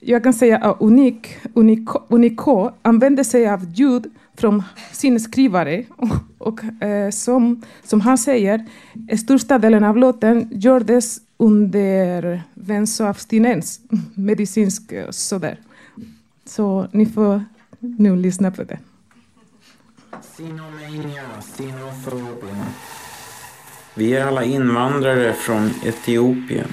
[0.00, 1.36] Jag kan säga att Unik,
[2.08, 4.06] Unico använde sig av ljud
[4.36, 4.62] från
[4.92, 6.08] sin skrivare och,
[6.38, 8.66] och eh, som, som han säger,
[9.08, 13.80] eh, största delen av låten gjordes under vänsoabstinens,
[14.14, 15.58] medicinsk eh, sådär.
[16.56, 17.44] Så ni får
[17.80, 18.78] nu lyssna på det.
[23.94, 26.68] Vi är alla invandrare från Etiopien.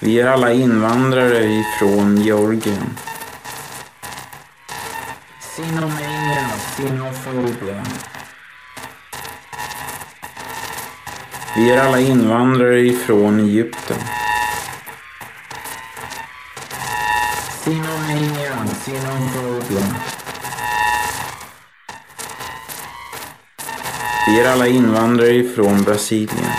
[0.00, 2.98] Vi är alla invandrare ifrån Georgien.
[5.40, 7.84] Sinomania, sinofobia.
[11.56, 13.96] Vi är alla invandrare ifrån Egypten.
[24.26, 26.50] Vi är alla invandrare ifrån Brasilien.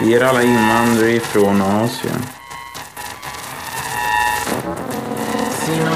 [0.00, 2.26] Vi är alla invandrare ifrån Asien.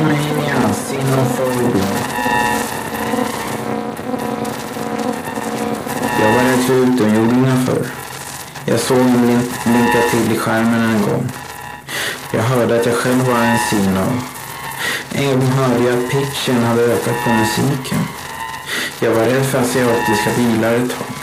[0.01, 1.85] Romania, xenofobia.
[6.21, 7.87] Jag var rädd för utomjordingar förr.
[8.65, 11.31] Jag såg dem blinka till i skärmen en gång.
[12.33, 14.07] Jag hörde att jag själv var en sino.
[15.13, 17.99] En gång hörde jag att pitchen hade ökat på musiken.
[19.01, 21.15] Jag var rädd för asiatiska bilar ett tag.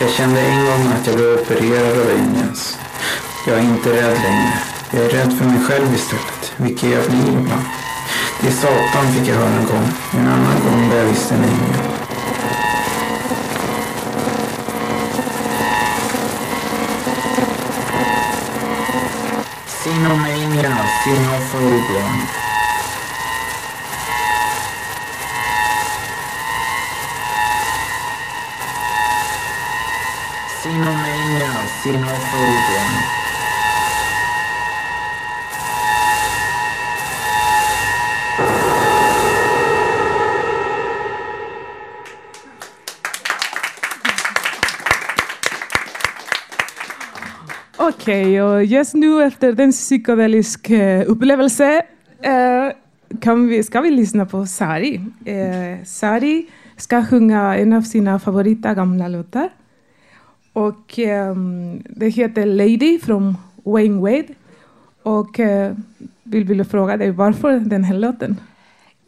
[0.00, 2.78] Jag kände en gång att jag blev opererad av aliens.
[3.46, 4.58] Jag är inte rädd längre.
[4.90, 7.81] Jag är rädd för mig själv istället, vilket jag blir ibland.
[8.44, 9.88] Det Satan fick jag höra en gång.
[10.12, 11.78] En annan gång där jag visste en ängel.
[19.66, 22.08] Sinomania, sinophobia.
[30.62, 33.21] Sinomania, sinophobia.
[48.02, 51.82] Okej, och just nu efter den psykedeliska upplevelse
[52.22, 52.72] eh,
[53.20, 55.00] kan vi, ska vi lyssna på Sari.
[55.24, 56.46] Eh, Sari
[56.76, 59.48] ska sjunga en av sina favorita gamla låtar.
[60.52, 64.34] Och um, det heter Lady från Wayne Wade.
[65.02, 65.72] Och uh,
[66.22, 68.36] vill, vill fråga dig varför den här låten?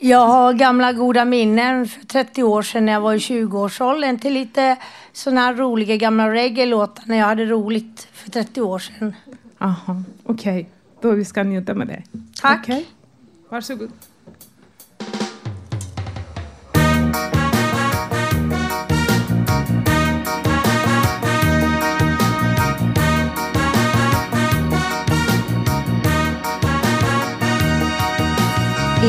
[0.07, 4.33] Jag har gamla goda minnen för 30 år sedan när jag var i 20-årsåldern till
[4.33, 4.77] lite
[5.13, 9.15] sådana här roliga gamla reggae-låtar när jag hade roligt för 30 år sedan.
[9.59, 10.69] Aha, okej.
[11.01, 12.03] Då vi ska njuta med det.
[12.41, 12.61] Tack.
[12.63, 12.87] Okej.
[13.49, 13.91] Varsågod.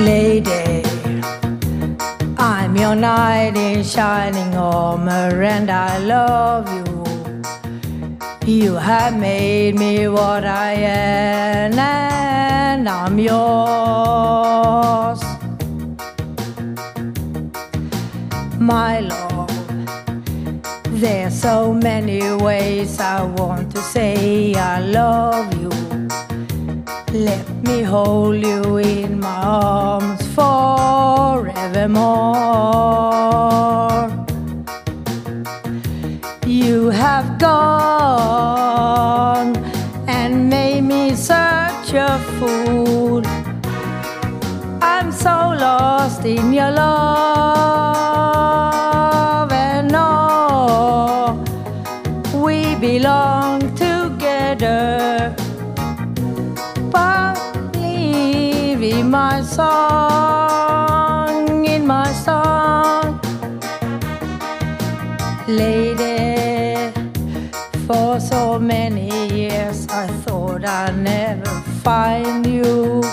[0.05, 0.54] Lady,
[2.95, 6.85] your knight in shining armor and I love you.
[8.45, 13.35] You have made me what I am and I'm yours.
[18.59, 19.49] My love,
[21.01, 25.69] there's so many ways I want to say I love you.
[27.11, 31.55] Let me hold you in my arms forevermore.
[36.45, 38.35] You have gone
[40.07, 43.23] and made me such a fool.
[44.81, 47.84] I'm so lost in your love
[70.65, 73.03] I'd never find you.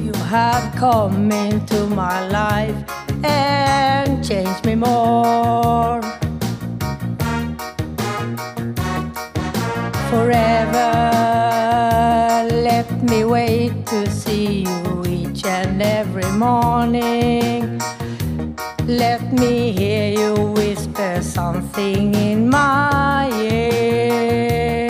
[0.00, 2.76] You have come into my life
[3.24, 6.02] and changed me more.
[10.10, 10.90] Forever,
[12.50, 17.80] let me wait to see you each and every morning.
[18.86, 24.87] Let me hear you whisper something in my ear.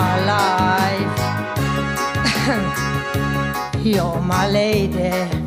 [0.00, 1.12] My life.
[3.84, 5.39] you're my lady.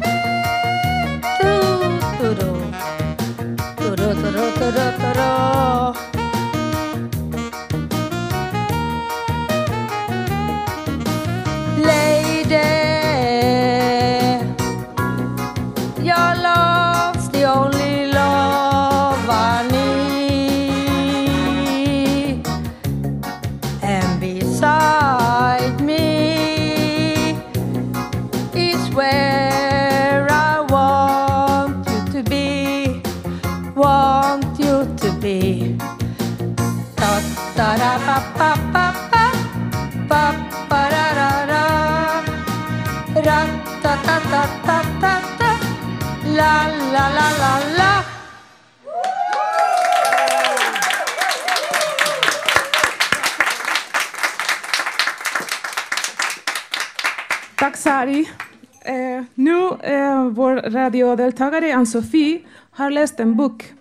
[60.24, 63.74] Av vår radiodeltagare Ann-Sofie har läst en bok,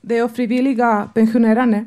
[0.00, 1.86] De ofrivilliga pensionärerna,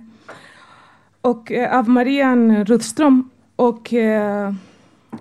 [1.21, 4.53] och, eh, av Marianne Rudström och eh,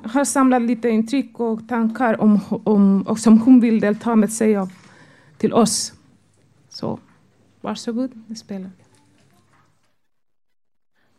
[0.02, 4.56] har samlat lite intryck och tankar om, om, och som hon vill delta med sig
[4.56, 4.70] av
[5.38, 5.92] till oss.
[6.68, 6.98] Så
[7.60, 8.70] varsågod, vi spelar.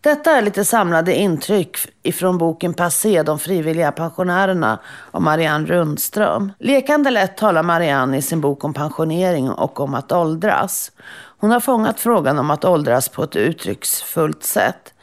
[0.03, 4.79] Detta är lite samlade intryck ifrån boken Passé, de frivilliga pensionärerna
[5.11, 6.51] av Marianne Rundström.
[6.59, 10.91] Lekande lätt talar Marianne i sin bok om pensionering och om att åldras.
[11.39, 14.93] Hon har fångat frågan om att åldras på ett uttrycksfullt sätt.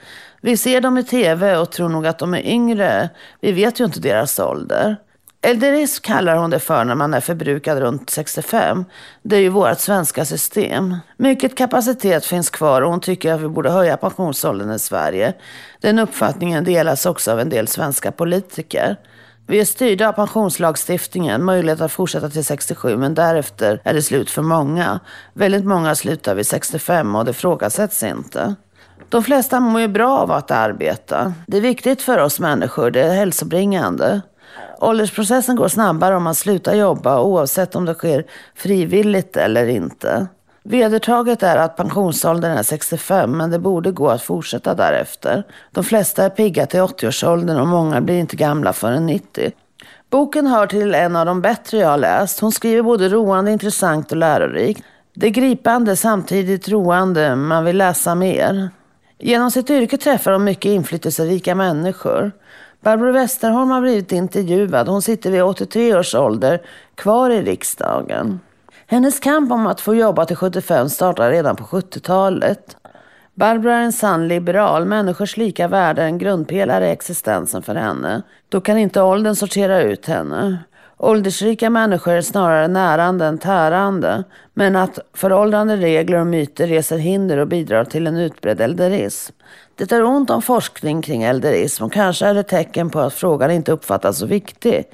[0.41, 3.11] Vi ser dem i tv och tror nog att de är yngre.
[3.41, 4.97] Vi vet ju inte deras ålder.
[5.43, 8.84] Elderism kallar hon det för när man är förbrukad runt 65.
[9.22, 10.97] Det är ju vårt svenska system.
[11.16, 15.34] Mycket kapacitet finns kvar och hon tycker att vi borde höja pensionsåldern i Sverige.
[15.80, 18.97] Den uppfattningen delas också av en del svenska politiker.
[19.47, 24.30] Vi är styrda av pensionslagstiftningen, möjlighet att fortsätta till 67 men därefter är det slut
[24.30, 25.01] för många.
[25.32, 28.55] Väldigt många slutar vid 65 och det frågasätts inte.
[29.09, 31.34] De flesta mår ju bra av att arbeta.
[31.47, 34.20] Det är viktigt för oss människor, det är hälsobringande.
[34.81, 38.25] Åldersprocessen går snabbare om man slutar jobba oavsett om det sker
[38.55, 40.27] frivilligt eller inte.
[40.63, 45.45] Vedertaget är att pensionsåldern är 65 men det borde gå att fortsätta därefter.
[45.73, 49.53] De flesta är pigga till 80-årsåldern och många blir inte gamla förrän 90.
[50.11, 52.41] Boken hör till en av de bättre jag har läst.
[52.41, 54.83] Hon skriver både roande, intressant och lärorikt.
[55.15, 57.37] Det är gripande, samtidigt roande.
[57.37, 58.71] Man vill läsa mer.
[59.19, 62.33] Genom sitt yrke träffar hon mycket inflytelserika människor.
[62.81, 64.89] Barbro Westerholm har blivit intervjuad.
[64.89, 66.62] Hon sitter vid 83 års ålder
[66.95, 68.41] kvar i riksdagen.
[68.87, 72.76] Hennes kamp om att få jobba till 75 startade redan på 70-talet.
[73.35, 74.85] Barbro är en sann liberal.
[74.85, 78.22] Människors lika värde är en grundpelare i existensen för henne.
[78.49, 80.59] Då kan inte åldern sortera ut henne.
[81.01, 84.25] Åldersrika människor är snarare närande än tärande.
[84.55, 89.35] Men att föråldrande regler och myter reser hinder och bidrar till en utbredd elderism.
[89.75, 93.51] Det är ont om forskning kring elderism och kanske är det tecken på att frågan
[93.51, 94.85] inte uppfattas så viktig.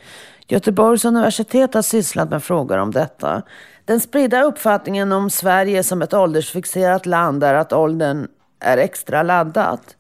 [0.49, 3.43] Göteborgs universitet har sysslat med frågor om detta.
[3.85, 8.29] Den spridda uppfattningen om Sverige som ett åldersfixerat land är att åldern
[8.61, 9.97] är extra laddat.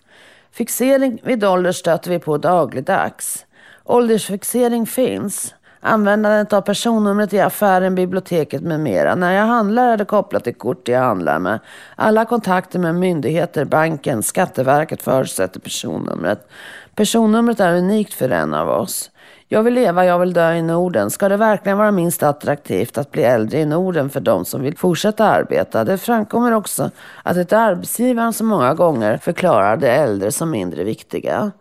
[0.52, 3.46] Fixering vid ålder stöter vi på dagligdags.
[3.84, 5.54] Åldersfixering finns.
[5.86, 9.14] Användandet av personnumret i affären, biblioteket med mera.
[9.14, 11.58] När jag handlar är det kopplat till kort jag handlar med.
[11.96, 16.48] Alla kontakter med myndigheter, banken, Skatteverket förutsätter personnumret.
[16.94, 19.10] Personnumret är unikt för en av oss.
[19.48, 21.10] Jag vill leva, jag vill dö i Norden.
[21.10, 24.76] Ska det verkligen vara minst attraktivt att bli äldre i Norden för de som vill
[24.76, 25.84] fortsätta arbeta?
[25.84, 26.90] Det framkommer också
[27.22, 31.52] att det är arbetsgivaren som många gånger förklarar de äldre som mindre viktiga.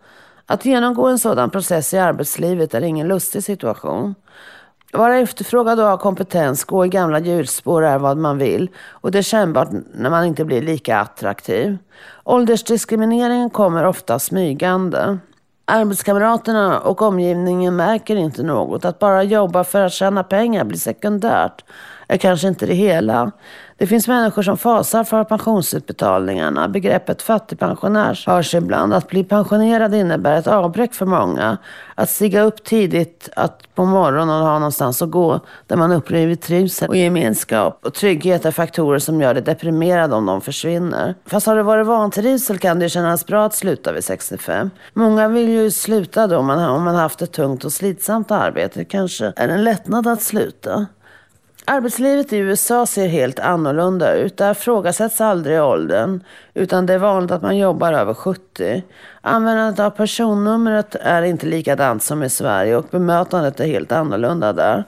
[0.46, 4.14] Att genomgå en sådan process i arbetslivet är ingen lustig situation.
[4.92, 9.18] Vara efterfrågad och ha kompetens, gå i gamla hjulspår är vad man vill och det
[9.18, 11.78] är kännbart när man inte blir lika attraktiv.
[12.24, 15.18] Åldersdiskrimineringen kommer ofta smygande.
[15.64, 18.84] Arbetskamraterna och omgivningen märker inte något.
[18.84, 21.64] Att bara jobba för att tjäna pengar blir sekundärt.
[22.08, 23.32] är kanske inte det hela.
[23.76, 26.68] Det finns människor som fasar för pensionsutbetalningarna.
[26.68, 28.94] Begreppet fattigpensionär hörs ibland.
[28.94, 31.58] Att bli pensionerad innebär ett avbräck för många.
[31.94, 36.88] Att stiga upp tidigt, att på morgonen ha någonstans att gå där man upplever trivsel
[36.88, 41.14] och gemenskap och trygghet är faktorer som gör dig deprimerad om de försvinner.
[41.26, 44.70] Fast har det varit vantrivsel kan det ju kännas bra att sluta vid 65.
[44.92, 48.84] Många vill ju sluta då om man, om man haft ett tungt och slitsamt arbete.
[48.84, 50.86] Kanske är det en lättnad att sluta.
[51.66, 54.36] Arbetslivet i USA ser helt annorlunda ut.
[54.36, 56.20] Där frågasätts aldrig åldern,
[56.54, 58.82] utan det är vanligt att man jobbar över 70.
[59.20, 64.84] Användandet av personnumret är inte likadant som i Sverige och bemötandet är helt annorlunda där.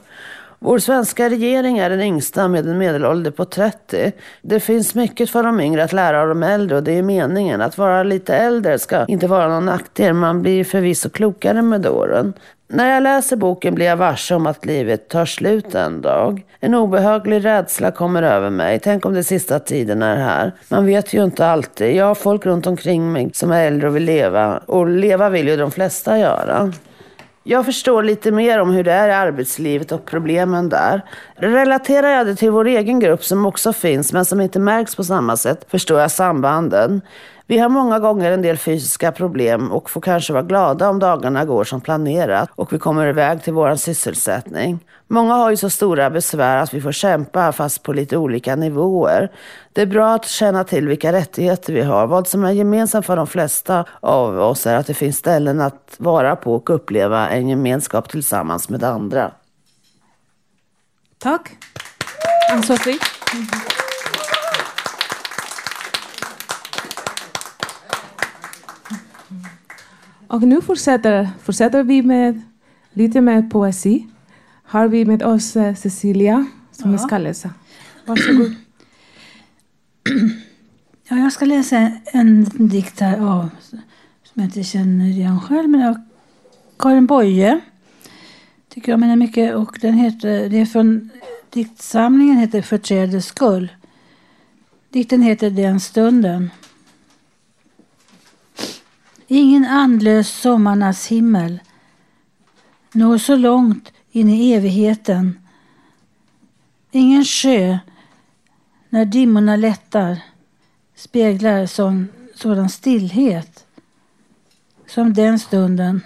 [0.59, 4.11] Vår svenska regering är den yngsta med en medelålder på 30.
[4.41, 7.61] Det finns mycket för de yngre att lära av de äldre och det är meningen.
[7.61, 10.13] Att vara lite äldre ska inte vara någon nackdel.
[10.13, 12.33] Man blir förvisso klokare med åren.
[12.69, 16.45] När jag läser boken blir jag varse om att livet tar slut en dag.
[16.59, 18.79] En obehaglig rädsla kommer över mig.
[18.79, 20.51] Tänk om det sista tiden är här.
[20.69, 21.95] Man vet ju inte alltid.
[21.95, 24.57] Jag har folk runt omkring mig som är äldre och vill leva.
[24.57, 26.73] Och leva vill ju de flesta göra.
[27.49, 31.01] Jag förstår lite mer om hur det är i arbetslivet och problemen där.
[31.35, 35.03] Relaterar jag det till vår egen grupp som också finns men som inte märks på
[35.03, 37.01] samma sätt förstår jag sambanden.
[37.49, 41.45] Vi har många gånger en del fysiska problem och får kanske vara glada om dagarna
[41.45, 44.79] går som planerat och vi kommer iväg till vår sysselsättning.
[45.07, 49.31] Många har ju så stora besvär att vi får kämpa fast på lite olika nivåer.
[49.73, 52.07] Det är bra att känna till vilka rättigheter vi har.
[52.07, 55.95] Vad som är gemensamt för de flesta av oss är att det finns ställen att
[55.97, 59.31] vara på och uppleva en gemenskap tillsammans med andra.
[61.17, 61.51] Tack.
[62.51, 62.99] Ann-Sofie?
[70.27, 72.41] Och nu fortsätter, fortsätter vi med
[72.93, 74.07] lite mer poesi.
[74.63, 76.97] Har vi med oss eh, Cecilia som Ja.
[76.97, 77.49] ska läsa.
[78.05, 78.55] Varsågod.
[81.09, 83.49] Ja, jag ska läsa en dikt här av,
[84.23, 86.01] som jag inte känner igen själv, men av
[86.79, 87.59] Karin Boye.
[88.69, 89.55] Tycker om henne mycket.
[89.55, 91.09] Och den heter, det är från
[91.49, 93.69] diktsamlingen heter För skull.
[94.89, 96.49] Dikten heter Den stunden.
[99.27, 101.59] Ingen andlös sommarnas himmel
[102.91, 105.39] når så långt in i evigheten.
[106.91, 107.77] Ingen sjö
[108.89, 110.23] när dimmorna lättar
[110.95, 113.65] speglar sån, sådan stillhet
[114.87, 116.01] som den stunden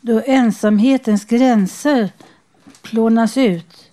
[0.00, 2.10] då ensamhetens gränser
[2.82, 3.90] plånas ut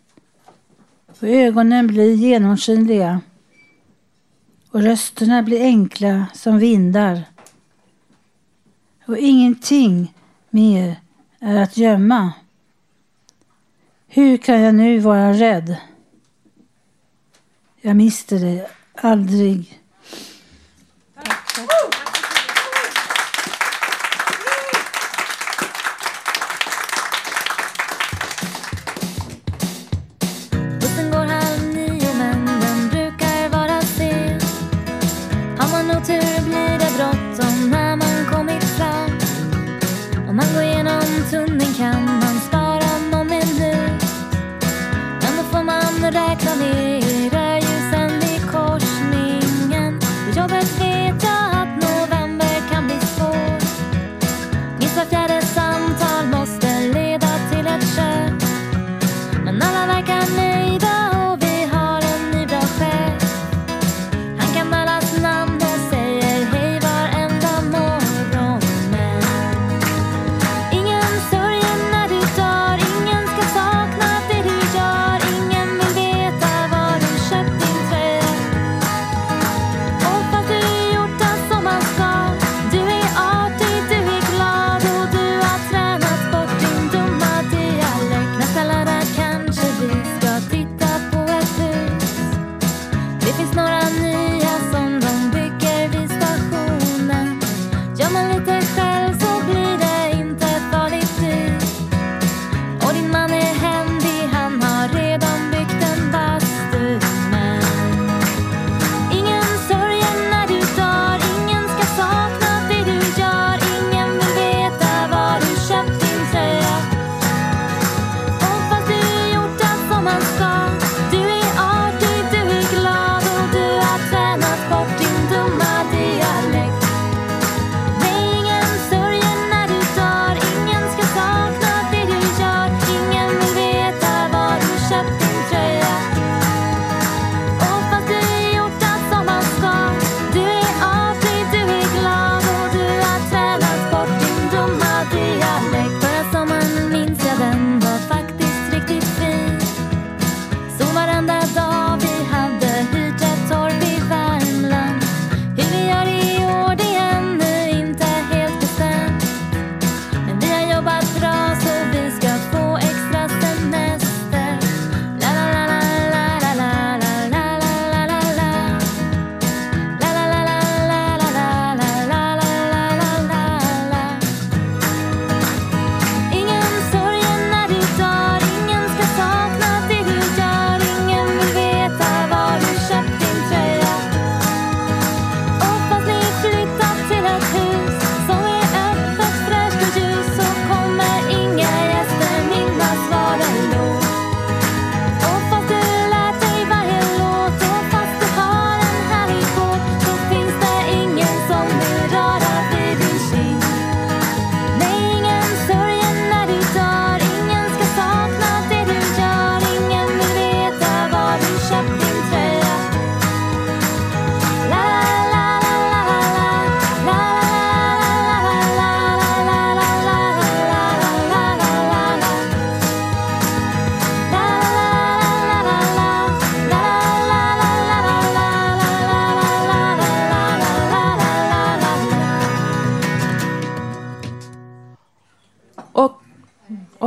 [1.07, 3.22] och ögonen blir genomskinliga
[4.72, 7.24] och rösterna blir enkla som vindar
[9.10, 10.14] och ingenting
[10.49, 10.95] mer
[11.40, 12.34] är att gömma.
[14.07, 15.77] Hur kan jag nu vara rädd?
[17.81, 19.80] Jag mister dig aldrig.
[21.23, 21.99] Tack.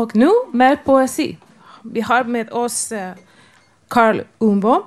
[0.03, 1.37] Och nu mer poesi.
[1.83, 3.15] Vi har med oss eh,
[3.89, 4.87] Carl Umbo,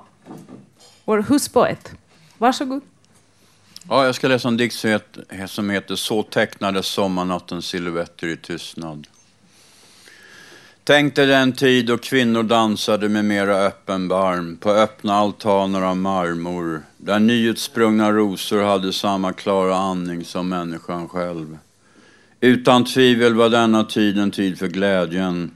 [1.04, 1.92] vår huspoet.
[2.38, 2.80] Varsågod.
[3.88, 8.36] Ja, jag ska läsa en dikt som heter, som heter Så tecknades sommarnattens silhuetter i
[8.36, 9.06] tystnad.
[10.84, 15.96] Tänk dig den tid då kvinnor dansade med mera öppen barm på öppna altaner av
[15.96, 21.58] marmor där nyutsprungna rosor hade samma klara andning som människan själv.
[22.46, 25.50] Utan tvivel var denna tid en tid för glädjen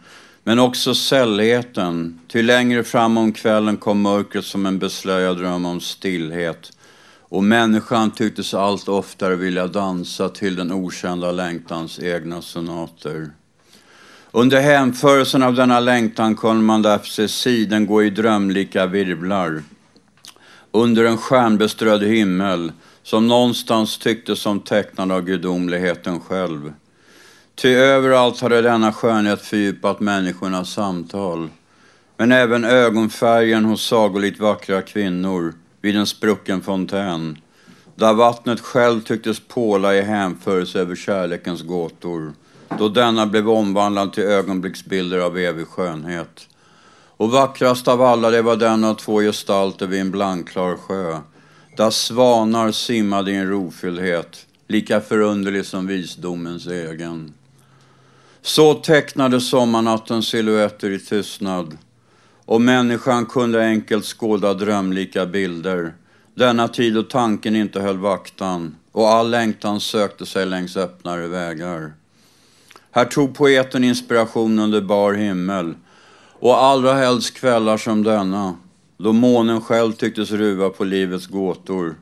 [0.44, 2.20] men också sällheten.
[2.28, 6.72] Till längre fram om kvällen kom mörkret som en beslöjad dröm om stillhet
[7.20, 13.30] och människan tycktes allt oftare vilja dansa till den okända längtans egna sonater.
[14.30, 19.62] Under hänförelsen av denna längtan kunde man därför se siden gå i drömlika virvlar.
[20.72, 22.72] Under en stjärnbeströdd himmel
[23.02, 26.72] som någonstans tycktes som tecknad av gudomligheten själv.
[27.60, 31.48] Ty överallt hade denna skönhet fördjupat människornas samtal.
[32.16, 37.38] Men även ögonfärgen hos sagolikt vackra kvinnor vid en sprucken fontän.
[37.94, 42.32] Där vattnet själv tycktes påla i hänförelse över kärlekens gåtor
[42.78, 46.48] då denna blev omvandlad till ögonblicksbilder av evig skönhet.
[47.16, 51.18] Och vackrast av alla det var den av två gestalter vid en blankklar sjö,
[51.76, 57.34] där svanar simmade i en rofylldhet, lika förunderlig som visdomens egen.
[58.42, 61.78] Så tecknade sommarnattens silhuetter i tystnad,
[62.44, 65.94] och människan kunde enkelt skåda drömlika bilder,
[66.34, 68.74] denna tid då tanken inte höll vaktan.
[68.92, 71.92] Och all längtan sökte sig längs öppnare vägar.
[72.90, 75.74] Här tog poeten inspiration under bar himmel.
[76.38, 78.56] Och allra helst kvällar som denna.
[78.96, 81.94] Då månen själv tycktes ruva på livets gåtor.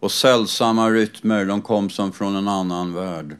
[0.00, 3.36] Och sällsamma rytmer de kom som från en annan värld.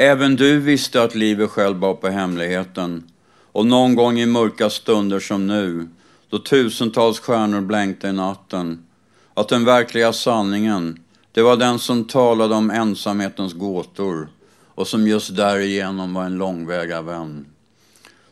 [0.00, 3.04] Även du visste att livet själv bar på hemligheten
[3.52, 5.88] och någon gång i mörka stunder som nu
[6.30, 8.86] då tusentals stjärnor blänkte i natten
[9.34, 11.00] att den verkliga sanningen
[11.32, 14.28] det var den som talade om ensamhetens gåtor
[14.74, 17.46] och som just därigenom var en långväga vän.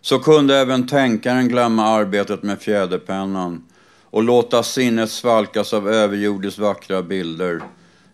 [0.01, 3.65] Så kunde även tänkaren glömma arbetet med fjäderpennan
[4.11, 7.63] och låta sinnet svalkas av överjordiskt vackra bilder.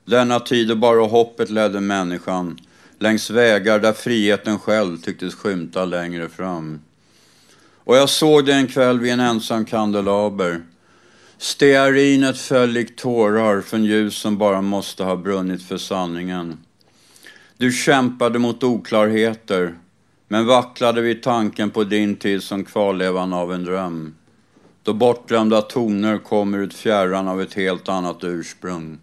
[0.04, 2.58] Denna tid då bara hoppet ledde människan
[3.02, 6.80] längs vägar där friheten själv tycktes skymta längre fram.
[7.84, 10.60] Och jag såg det en kväll vid en ensam kandelaber.
[11.38, 16.58] Stearinet föll likt tårar från ljus som bara måste ha brunnit för sanningen.
[17.56, 19.74] Du kämpade mot oklarheter,
[20.28, 24.14] men vacklade vid tanken på din tid som kvarlevan av en dröm.
[24.82, 28.98] Då bortglömda toner kommer ut fjärran av ett helt annat ursprung.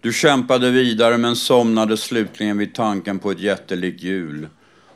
[0.00, 4.48] Du kämpade vidare men somnade slutligen vid tanken på ett jättelikt hjul.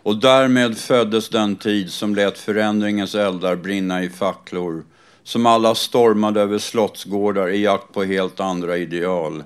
[0.03, 4.85] Och därmed föddes den tid som lät förändringens eldar brinna i facklor.
[5.23, 9.45] Som alla stormade över slottsgårdar i jakt på helt andra ideal.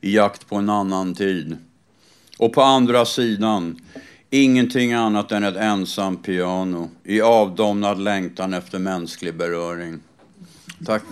[0.00, 1.56] I jakt på en annan tid.
[2.38, 3.80] Och på andra sidan,
[4.30, 10.00] ingenting annat än ett ensamt piano i avdomnad längtan efter mänsklig beröring.
[10.86, 11.02] Tack.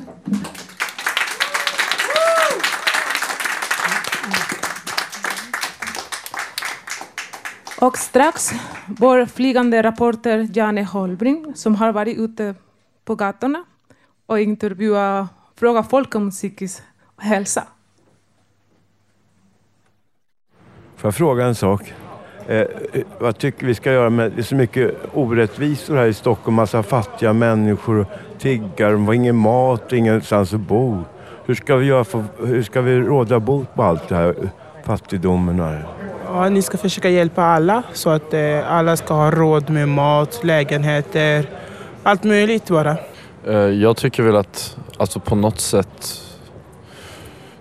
[7.81, 8.51] Och strax
[8.87, 12.55] vår flygande rapporter, Janne Holbring som har varit ute
[13.05, 13.65] på gatorna
[14.27, 16.83] och intervjuat, frågat folk om psykisk
[17.17, 17.65] hälsa.
[20.97, 21.93] Får jag fråga en sak?
[22.47, 22.67] Eh,
[23.19, 24.33] vad tycker vi ska göra med...
[24.33, 26.55] Det är så mycket orättvisor här i Stockholm.
[26.55, 28.07] Massa fattiga människor,
[28.39, 31.03] tiggar, de har ingen mat, ingenstans att bo.
[31.45, 34.51] Hur ska vi, göra för, hur ska vi råda bot på allt det här?
[34.85, 36.00] Fattigdomen här?
[36.33, 40.41] Ja, ni ska försöka hjälpa alla så att eh, alla ska ha råd med mat,
[40.45, 41.51] lägenheter,
[42.03, 42.97] allt möjligt bara.
[43.47, 46.23] Eh, jag tycker väl att, alltså på något sätt,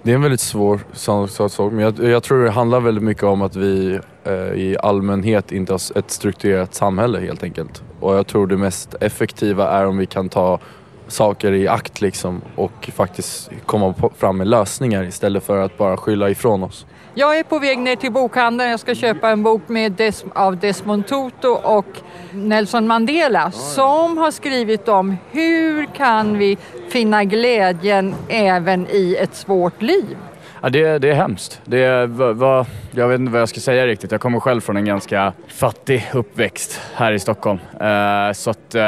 [0.01, 3.23] det är en väldigt svår sak, sak, men jag, jag tror det handlar väldigt mycket
[3.23, 7.83] om att vi eh, i allmänhet inte har ett strukturerat samhälle helt enkelt.
[7.99, 10.59] Och jag tror det mest effektiva är om vi kan ta
[11.07, 15.97] saker i akt liksom och faktiskt komma på, fram med lösningar istället för att bara
[15.97, 16.85] skylla ifrån oss.
[17.19, 18.69] Jag är på väg ner till bokhandeln.
[18.69, 21.85] Jag ska köpa en bok med Des av Desmond Tutu och
[22.31, 26.57] Nelson Mandela som har skrivit om hur kan vi
[26.89, 30.17] finna glädjen även i ett svårt liv.
[30.61, 31.61] Ja, det, det är hemskt.
[31.65, 34.11] Det är, va, va, jag vet inte vad jag ska säga riktigt.
[34.11, 37.59] Jag kommer själv från en ganska fattig uppväxt här i Stockholm.
[37.73, 38.81] Eh, så att, eh,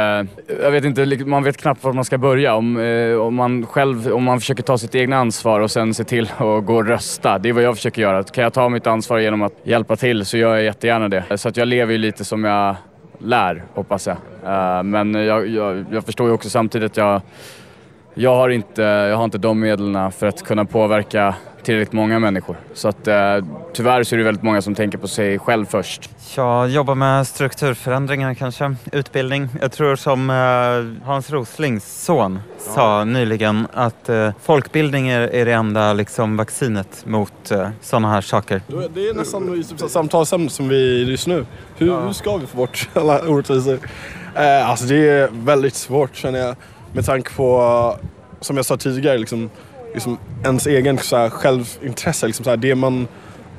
[0.64, 2.56] jag vet inte, man vet knappt var man ska börja.
[2.56, 6.04] Om, eh, om, man själv, om man försöker ta sitt egna ansvar och sen se
[6.04, 7.38] till att gå och rösta.
[7.38, 8.24] Det är vad jag försöker göra.
[8.24, 11.38] Kan jag ta mitt ansvar genom att hjälpa till så gör jag jättegärna det.
[11.38, 12.76] Så att jag lever ju lite som jag
[13.20, 14.18] lär, hoppas jag.
[14.46, 17.22] Eh, men jag, jag, jag förstår ju också samtidigt att jag,
[18.14, 22.58] jag, har inte, jag har inte de medlen för att kunna påverka tillräckligt många människor.
[22.74, 23.38] Så att eh,
[23.74, 26.10] tyvärr så är det väldigt många som tänker på sig själv först.
[26.36, 29.50] Jag jobbar med strukturförändringar kanske, utbildning.
[29.62, 35.54] Jag tror som eh, Hans Roslings son sa nyligen att eh, folkbildning är, är det
[35.54, 38.62] enda liksom, vaccinet mot eh, sådana här saker.
[38.94, 41.46] Det är nästan typ samtalsämne som vi just nu.
[41.78, 43.80] Hur, hur ska vi få bort alla orättvisor?
[44.36, 46.56] Eh, alltså det är väldigt svårt känner jag.
[46.94, 47.96] Med tanke på,
[48.42, 49.50] som jag sa tidigare, liksom,
[49.94, 52.28] liksom ens egen så här, självintresse.
[52.28, 53.08] Liksom, så här, det, man,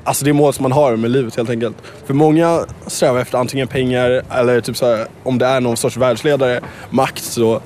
[0.03, 1.75] alltså det mål som man har med livet helt enkelt.
[2.05, 5.97] För många strävar efter antingen pengar eller typ så här, om det är någon sorts
[5.97, 7.61] världsledare, makt så,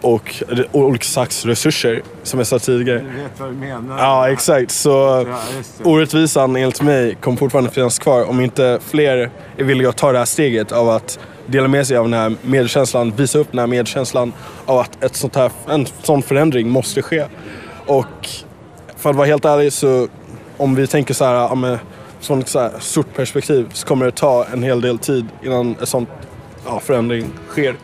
[0.00, 2.98] och re- olika slags resurser som jag sa tidigare.
[2.98, 3.98] Du vet vad du menar.
[3.98, 4.70] Ja, exakt.
[4.70, 4.90] Så
[5.28, 5.36] Ja,
[5.84, 10.18] orättvisan enligt mig kommer fortfarande finnas kvar om inte fler är villiga att ta det
[10.18, 13.66] här steget av att dela med sig av den här medkänslan, visa upp den här
[13.66, 14.32] medkänslan
[14.66, 17.24] av att ett sånt här, en sån förändring måste ske.
[17.86, 18.28] Och
[18.96, 20.08] för att vara helt ärlig så
[20.56, 21.78] om vi tänker så här, ja, med
[22.20, 25.86] sånt så här stort perspektiv så kommer det ta en hel del tid innan en
[25.86, 26.06] sån
[26.66, 27.76] ja, förändring sker.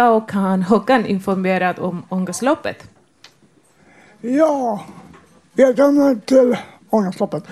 [0.00, 2.84] Tillbaka och Håkan Håkan informera om ångestloppet.
[4.20, 4.84] Ja,
[5.52, 6.56] välkommen till
[6.90, 7.44] Ångestloppet.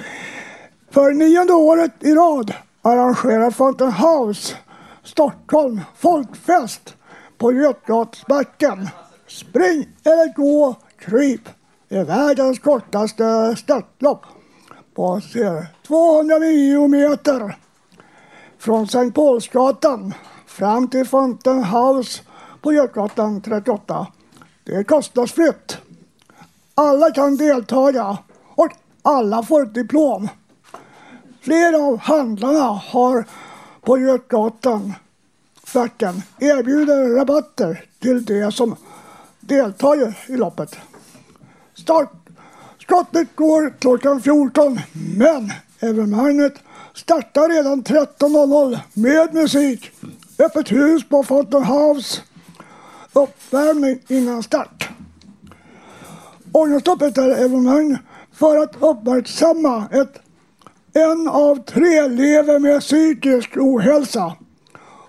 [0.91, 4.57] För nionde året i rad arrangerar Fountain House
[5.05, 6.97] Stockholm folkfest
[7.39, 8.89] på Götgatsbacken.
[9.27, 11.49] Spring eller gå, kryp.
[11.89, 14.23] Det är världens kortaste störtlopp
[14.95, 15.21] på
[15.87, 17.57] 209 meter
[18.59, 20.15] från Sankt Paulsgatan
[20.47, 22.23] fram till Fountain House
[22.63, 24.07] på Götgatan 38.
[24.65, 25.79] Det är kostnadsfritt.
[26.75, 28.19] Alla kan deltaga
[28.55, 28.69] och
[29.03, 30.29] alla får ett diplom.
[31.41, 33.25] Flera av handlarna har
[33.81, 38.77] på Götgatan-facken erbjuder rabatter till de som
[39.41, 40.77] deltar i loppet.
[41.75, 42.13] Start,
[42.79, 44.81] skottet går klockan 14
[45.19, 46.55] men Evenemanget
[46.95, 49.91] startar redan 13.00 med musik,
[50.39, 52.21] öppet hus på Fountain House,
[53.23, 54.89] uppvärmning innan start.
[56.53, 57.99] Ångeststoppet är evenemang
[58.33, 60.21] för att uppmärksamma ett
[60.93, 64.37] en av tre lever med psykisk ohälsa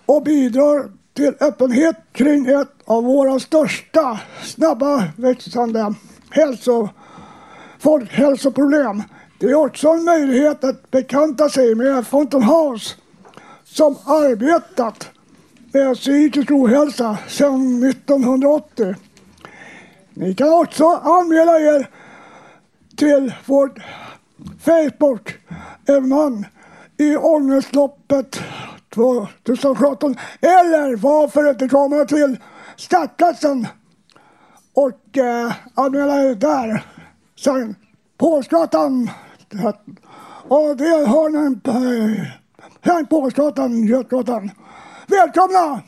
[0.06, 5.94] och bidrar till öppenhet kring ett av våra största snabba växande
[6.30, 6.90] hälso,
[7.80, 9.04] folkhälsoproblem.
[9.40, 12.96] Det är också en möjlighet att bekanta sig med Fountain House
[13.66, 15.10] som arbetat
[15.72, 18.96] med psykisk ohälsa sedan 1980.
[20.14, 21.90] Ni kan också anmäla er
[22.96, 23.80] till vårt
[24.60, 26.46] Facebook-evenemang
[26.98, 28.42] i Ångestloppet
[28.96, 32.38] 2017 eller varför inte komma till
[32.76, 33.68] startplatsen
[34.74, 36.86] och eh, anmäla er där.
[37.40, 37.76] Sen
[38.18, 39.10] Påsgatan
[40.48, 41.72] och det har ni på
[42.86, 44.52] Sankt Påsgatan, Götgatan.
[45.20, 45.82] Välkomna!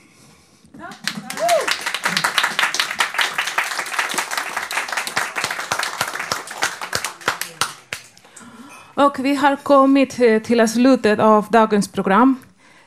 [8.94, 12.36] Och vi har kommit eh, till slutet av dagens program.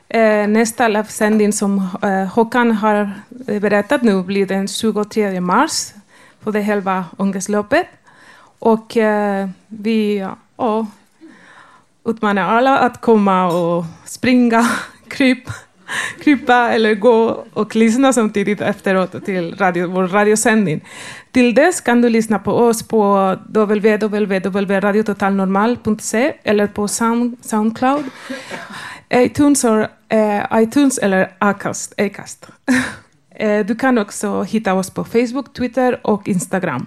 [0.09, 3.11] Eh, nästa livesändning som eh, Håkan har
[3.59, 5.93] berättat nu blir den 23 mars
[6.43, 7.87] på det halva ångestloppet.
[8.59, 8.97] Och
[9.67, 10.27] vi
[10.57, 10.87] ja,
[12.05, 14.69] utmanar alla att komma och springa,
[15.07, 15.53] krypa,
[16.23, 20.85] krypa eller gå och lyssna samtidigt efteråt till radio, vår radiosändning.
[21.31, 28.05] Till dess kan du lyssna på oss på www.radiototalnormal.se eller på Sound, Soundcloud,
[29.13, 31.93] iTunes, or, eh, iTunes eller Acast.
[31.97, 32.47] Acast.
[33.37, 36.85] Eh, du kan också hitta oss på Facebook, Twitter och Instagram.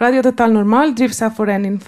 [0.00, 1.80] Radio Total Normal drivs av föreningen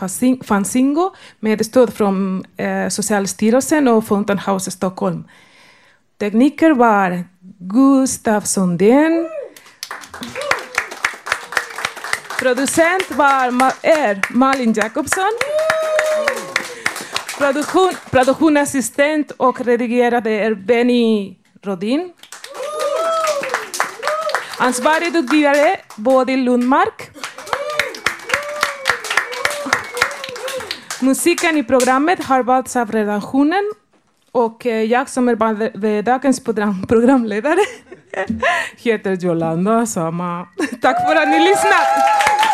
[0.43, 5.25] Fanzingo med stöd från eh, Socialstyrelsen och Fountain House Stockholm.
[6.21, 7.25] Tekniker var
[7.59, 9.29] Gustav Sundén.
[12.39, 15.33] Producent var Ma- Malin Jakobsson.
[17.39, 22.13] Produktion, produktionassistent och redigerade är Benny Rodin.
[24.59, 27.11] Ansvarig utgivare Bodil Lundmark.
[31.01, 33.73] Musiken i programmet har valts av redaktionen
[34.33, 37.61] och eh, jag som är dagens program, programledare
[38.77, 40.49] heter Jolanda Sama.
[40.81, 42.50] Tack för att ni lyssnade!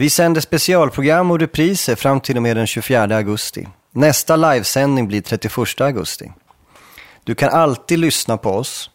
[0.00, 3.68] Vi sänder specialprogram och repriser fram till och med den 24 augusti.
[3.92, 6.32] Nästa livesändning blir 31 augusti.
[7.24, 8.90] Du kan alltid lyssna på oss.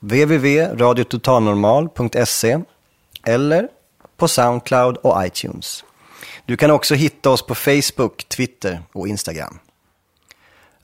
[0.00, 2.60] www.radiototalnormal.se
[3.26, 3.68] eller
[4.16, 5.84] på Soundcloud och iTunes.
[6.46, 9.58] Du kan också hitta oss på Facebook, Twitter och Instagram.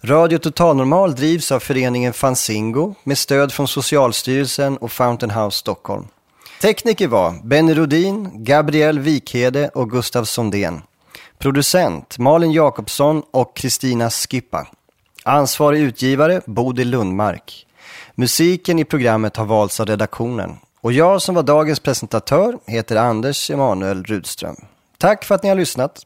[0.02, 6.06] Radio Totalnormal drivs av föreningen Fanzingo med stöd från Socialstyrelsen och Fountain House Stockholm.
[6.60, 10.82] Tekniker var Benny Rodin, Gabriel Wikhede och Gustav Sondén.
[11.38, 14.66] Producent Malin Jakobsson och Kristina Skippa.
[15.22, 17.66] Ansvarig utgivare Bodil Lundmark.
[18.14, 20.56] Musiken i programmet har valts av redaktionen.
[20.80, 24.56] Och jag som var dagens presentatör heter Anders Emanuel Rudström.
[24.98, 26.02] Tack för att ni har lyssnat.